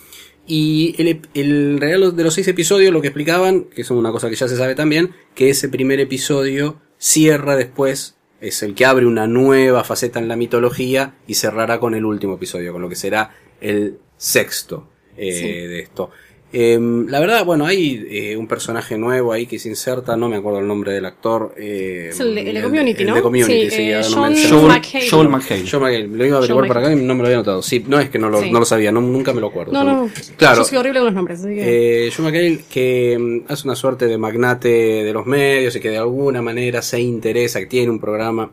[0.49, 4.29] Y el, el regalo de los seis episodios, lo que explicaban, que es una cosa
[4.29, 8.17] que ya se sabe también, que ese primer episodio cierra después,
[8.47, 12.35] es el que abre una nueva faceta en la mitología y cerrará con el último
[12.35, 15.47] episodio, con lo que será el sexto eh, Sí.
[15.47, 16.11] de esto.
[16.57, 20.37] Em, la verdad, bueno, hay eh, un personaje nuevo ahí que se inserta, no me
[20.37, 21.53] acuerdo el nombre del actor.
[21.59, 23.15] eh, Es el de- el de Community, el ¿no?
[23.17, 25.11] de Community, Sí, sí, eh, John McHale.
[25.11, 26.07] Joel McHale.
[26.07, 27.61] Lo iba a averiguar John por acá y no me lo había notado.
[27.63, 28.51] Sí, no es que no lo, Sí.
[28.53, 29.73] no lo sabía, no, nunca me lo acuerdo.
[29.73, 30.59] No, no, Claro.
[30.59, 32.07] Yo soy horrible con los nombres, así que...
[32.07, 35.91] Eh, John McHale que mm, hace una suerte de magnate de los medios y que
[35.91, 38.51] de alguna manera se interesa, que tiene un programa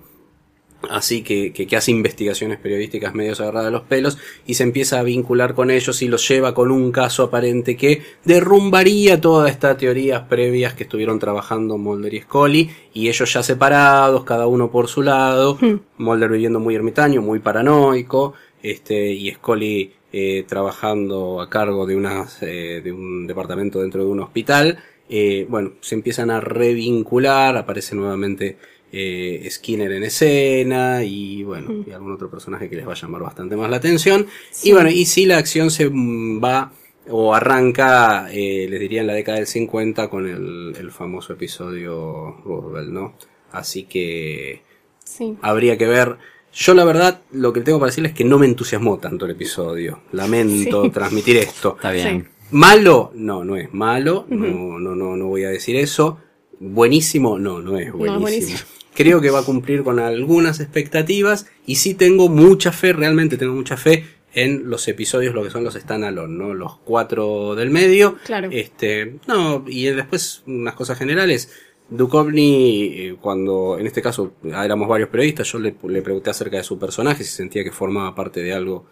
[0.90, 5.00] así que, que, que hace investigaciones periodísticas medios agarradas de los pelos y se empieza
[5.00, 9.78] a vincular con ellos y los lleva con un caso aparente que derrumbaría todas estas
[9.78, 14.88] teorías previas que estuvieron trabajando Mulder y Scully y ellos ya separados, cada uno por
[14.88, 15.58] su lado,
[15.98, 22.44] Mulder viviendo muy ermitaño, muy paranoico, este, y Scully eh, trabajando a cargo de, unas,
[22.44, 24.80] eh, de un departamento dentro de un hospital.
[25.10, 28.58] Eh, bueno, se empiezan a revincular, aparece nuevamente
[28.92, 33.22] eh, Skinner en escena y bueno, y algún otro personaje que les va a llamar
[33.22, 34.28] bastante más la atención.
[34.64, 36.72] Y bueno, y si la acción se mm, va
[37.10, 42.38] o arranca, eh, les diría en la década del 50 con el, el famoso episodio
[42.46, 43.16] Roosevelt, ¿no?
[43.52, 44.62] Así que
[45.04, 45.36] Sí.
[45.42, 46.18] habría que ver.
[46.54, 49.32] Yo la verdad, lo que tengo para decirles es que no me entusiasmó tanto el
[49.32, 50.02] episodio.
[50.12, 50.90] Lamento Sí.
[50.90, 51.74] transmitir esto.
[51.76, 52.28] Está bien.
[52.52, 56.18] Malo, no, no es malo, no, no, no, no voy a decir eso.
[56.60, 58.20] Buenísimo, no, no es buenísimo.
[58.22, 58.60] buenísimo.
[58.94, 63.54] Creo que va a cumplir con algunas expectativas y sí tengo mucha fe, realmente tengo
[63.54, 66.54] mucha fe en los episodios, lo que son los standalone, ¿no?
[66.54, 68.18] Los cuatro del medio.
[68.26, 68.50] Claro.
[68.52, 71.52] Este, no, y después unas cosas generales.
[71.90, 76.64] Duchovny, eh, cuando en este caso éramos varios periodistas, yo le, le pregunté acerca de
[76.64, 78.86] su personaje, si sentía que formaba parte de algo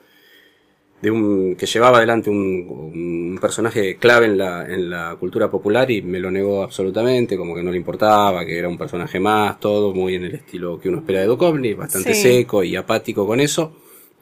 [1.02, 5.90] de un que llevaba adelante un, un personaje clave en la, en la cultura popular
[5.90, 9.60] y me lo negó absolutamente, como que no le importaba, que era un personaje más,
[9.60, 12.22] todo muy en el estilo que uno espera de Duchovny, bastante Sí.
[12.22, 13.74] seco y apático con eso.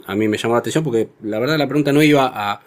[0.06, 2.62] A mí me llamó la atención porque la verdad la pregunta no iba a,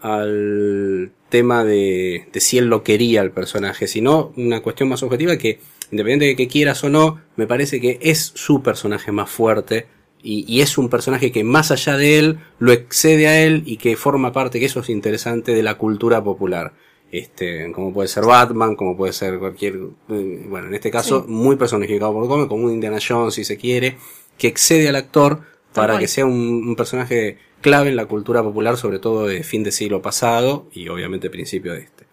[0.00, 5.36] al tema de, de si él lo quería el personaje, sino una cuestión más objetiva
[5.36, 5.60] que,
[5.92, 9.86] independiente de que quieras o no, me parece que es su personaje más fuerte
[10.22, 13.76] y, y es un personaje que más allá de él lo excede a él y
[13.76, 16.72] que forma parte, que eso es interesante, de la cultura popular.
[17.12, 19.74] Este, como puede ser Batman, como puede ser cualquier,
[20.10, 23.56] eh, bueno, en este caso, muy personificado por Gómez, como un Indiana Jones si se
[23.56, 23.96] quiere,
[24.38, 25.40] que excede al actor
[25.74, 26.32] para que sea un,
[26.68, 30.88] un personaje clave en la cultura popular, sobre todo de fin de siglo pasado y
[30.88, 32.04] obviamente principio de este.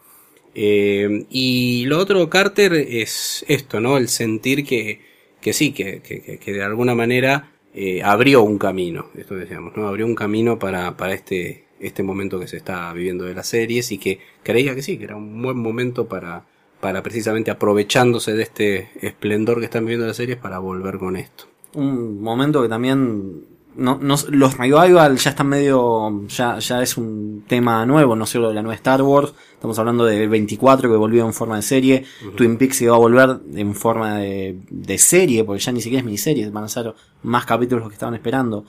[0.56, 3.98] Eh, y lo otro, Carter, es esto, ¿no?
[3.98, 5.02] El sentir que,
[5.42, 9.88] que sí, que, que- que de alguna manera eh, abrió un camino, esto decíamos, ¿no?
[9.88, 13.92] Abrió un camino para, para este, este momento que se está viviendo de las series
[13.92, 16.46] y que creía que sí, que era un buen momento para,
[16.80, 21.46] para precisamente aprovechándose de este esplendor que están viviendo las series para volver con esto.
[21.76, 23.46] un momento que también
[23.78, 28.50] no, no- los revival ya están medio ya ya es un tema nuevo no solo
[28.50, 32.06] de la nueva Star Wars estamos hablando de 24 que volvió en forma de serie
[32.36, 36.00] Twin Peaks que va a volver en forma de, de serie porque ya ni siquiera
[36.00, 38.66] es miniserie van a ser más capítulos los que estaban esperando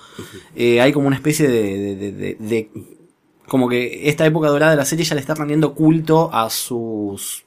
[0.54, 2.70] Eh, hay como una especie de, de-
[3.46, 7.44] como que esta época dorada de la serie ya le está rendiendo culto a sus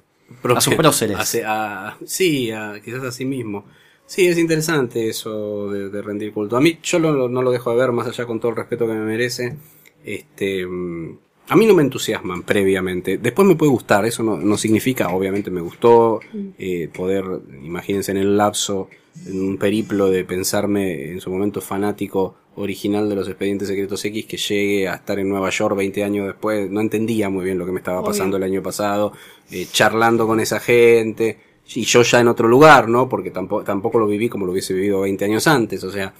[0.57, 1.17] A sus próceres.
[1.17, 3.65] A- sí, a- quizás a sí mismo.
[4.11, 6.57] Sí, es interesante eso de, de rendir culto.
[6.57, 8.85] A mí, yo lo- no lo dejo de ver, más allá con todo el respeto
[8.85, 9.55] que me merece.
[10.03, 13.17] Este, mm, a mí no me entusiasman previamente.
[13.19, 16.19] Después me puede gustar, eso no, no significa, obviamente me gustó
[16.59, 17.23] eh, poder,
[17.63, 18.89] imagínense en el lapso,
[19.25, 24.25] en un periplo de pensarme en su momento fanático original de los expedientes secretos X
[24.25, 27.65] que llegue a estar en Nueva York 20 años después, no entendía muy bien lo
[27.65, 28.07] que me estaba Obvio.
[28.11, 29.13] pasando el año pasado,
[29.51, 31.37] eh, charlando con esa gente,
[31.73, 33.07] y yo ya en otro lugar, ¿no?
[33.07, 36.13] Porque tampoco, tampoco lo viví como lo hubiese vivido 20 años antes, o sea,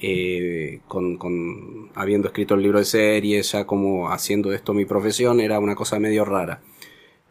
[0.00, 5.40] eh, con, con, habiendo escrito el libro de series, ya como haciendo esto mi profesión,
[5.40, 6.62] era una cosa medio rara.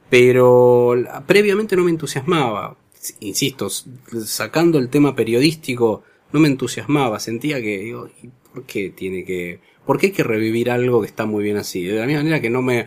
[0.09, 0.95] Pero
[1.25, 2.77] previamente no me entusiasmaba,
[3.19, 9.23] insisto, sacando el tema periodístico, no me entusiasmaba, sentía que, digo, ¿y ¿por qué tiene
[9.23, 11.83] que, por qué hay que revivir algo que está muy bien así?
[11.83, 12.85] De la misma manera que no me,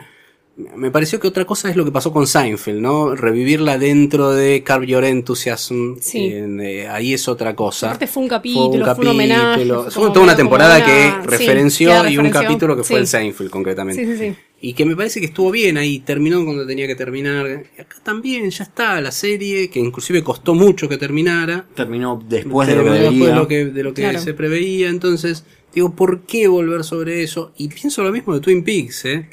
[0.75, 3.15] me pareció que otra cosa es lo que pasó con Seinfeld, ¿no?
[3.15, 5.97] Revivirla dentro de Carb Your Enthusiasm.
[6.01, 6.25] Sí.
[6.33, 7.89] en, eh, ahí es otra cosa.
[7.89, 11.03] Aparte fue un capítulo, fue un homenaje, fue Fue como toda una temporada una- que
[11.11, 14.03] sí, referenció y un capítulo que fue el Seinfeld concretamente.
[14.05, 14.37] Sí, sí, sí.
[14.59, 17.65] Y que me parece que estuvo bien ahí, terminó cuando tenía que terminar.
[17.77, 21.67] Y acá también, ya está, la serie, que inclusive costó mucho que terminara.
[21.75, 23.27] terminó después de lo que debería.
[23.29, 24.19] de lo que, de lo que Claro.
[24.21, 24.89] se preveía.
[24.89, 25.45] Entonces,
[25.75, 27.53] digo, ¿por qué volver sobre eso?
[27.59, 29.29] Y pienso lo mismo de Twin Peaks, ¿eh?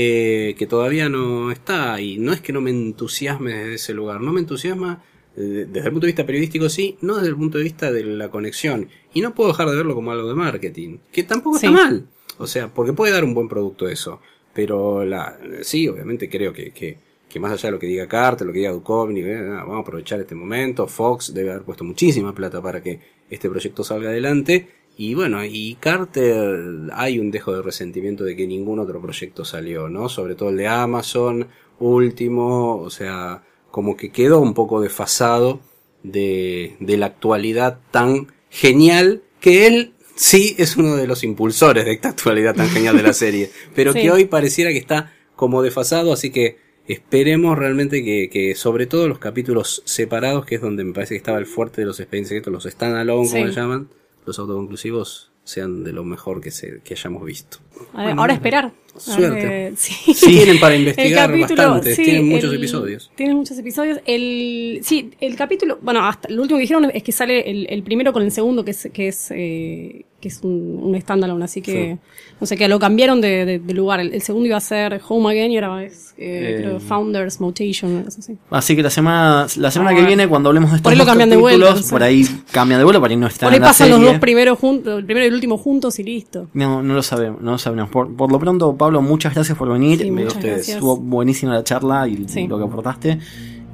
[0.00, 2.00] Eh, que todavía no está.
[2.00, 5.02] Y no es que no me entusiasme desde ese lugar, no me entusiasma
[5.36, 8.04] eh, desde el punto de vista periodístico, sí, no desde el punto de vista de
[8.04, 8.88] la conexión.
[9.12, 11.66] Y no puedo dejar de verlo como algo de marketing, que tampoco Sí.
[11.66, 12.06] está mal.
[12.38, 14.20] O sea, porque puede dar un buen producto eso.
[14.54, 18.44] pero la, sí, obviamente creo que, que, que más allá de lo que diga Carter,
[18.46, 20.86] lo que diga Duchovny, eh, vamos a aprovechar este momento.
[20.88, 22.98] Fox debe haber puesto muchísima plata para que
[23.30, 24.66] este proyecto salga adelante.
[25.00, 29.88] Y bueno, y Carter hay un dejo de resentimiento de que ningún otro proyecto salió,
[29.88, 30.08] ¿no?
[30.08, 31.46] Sobre todo el de Amazon,
[31.78, 35.60] último, o sea, como que quedó un poco desfasado
[36.02, 41.92] de, de la actualidad tan genial que él sí es uno de los impulsores de
[41.92, 44.00] esta actualidad tan genial de la serie, pero Sí.
[44.02, 46.56] que hoy pareciera que está como desfasado, así que
[46.88, 51.18] esperemos realmente que, que sobre todo los capítulos separados, que es donde me parece que
[51.18, 53.88] estaba el fuerte de los expedientes secretos, los standalone, como le llaman,
[54.28, 57.58] los autoconclusivos, sean de lo mejor que, se, que hayamos visto.
[57.94, 58.72] A ver, ahora esperar.
[59.02, 59.46] Suerte.
[59.46, 60.14] ver, sí.
[60.14, 63.10] Sí, tienen para El investigar capítulo, bastante, sí, tienen muchos el- episodios.
[63.14, 64.00] Tienen muchos episodios.
[64.06, 67.82] El, sí, el capítulo, bueno, hasta lo último que dijeron es que sale el, el
[67.82, 71.62] primero con el segundo, que es, que es, eh, que es un, un standalone, así
[71.62, 71.96] que,
[72.40, 74.00] no sé, que lo cambiaron de, de- de lugar.
[74.00, 77.40] El, el segundo iba a ser Home Again y ahora es, eh, Eh, creo, Founders
[77.40, 78.36] Mutation, eso sí.
[78.50, 80.98] Así que la semana, la semana Ah, que viene, cuando hablemos de estos por ahí
[80.98, 81.90] lo cambian de capítulos, vuelta, no sé.
[81.90, 83.98] por ahí cambian de vuelo, por ahí no están Por ahí en la pasan los
[83.98, 84.12] serie.
[84.12, 86.48] dos primeros juntos, el primero y el último juntos y listo.
[86.54, 87.88] No, no lo sabemos, no lo sabemos.
[87.90, 90.00] Por, por lo pronto, Pablo, muchas gracias por venir.
[90.00, 90.68] Sí, muchas gracias.
[90.70, 92.46] Estuvo buenísima la charla y Sí.
[92.46, 93.18] lo que aportaste.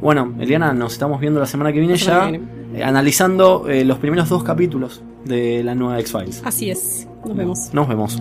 [0.00, 2.40] Bueno, Eliana, nos estamos viendo la semana que viene ya, que
[2.74, 6.42] eh, analizando eh, los primeros dos capítulos de la nueva X-Files.
[6.44, 7.08] Así es.
[7.24, 7.58] Nos vemos.
[7.72, 8.20] Nos vemos.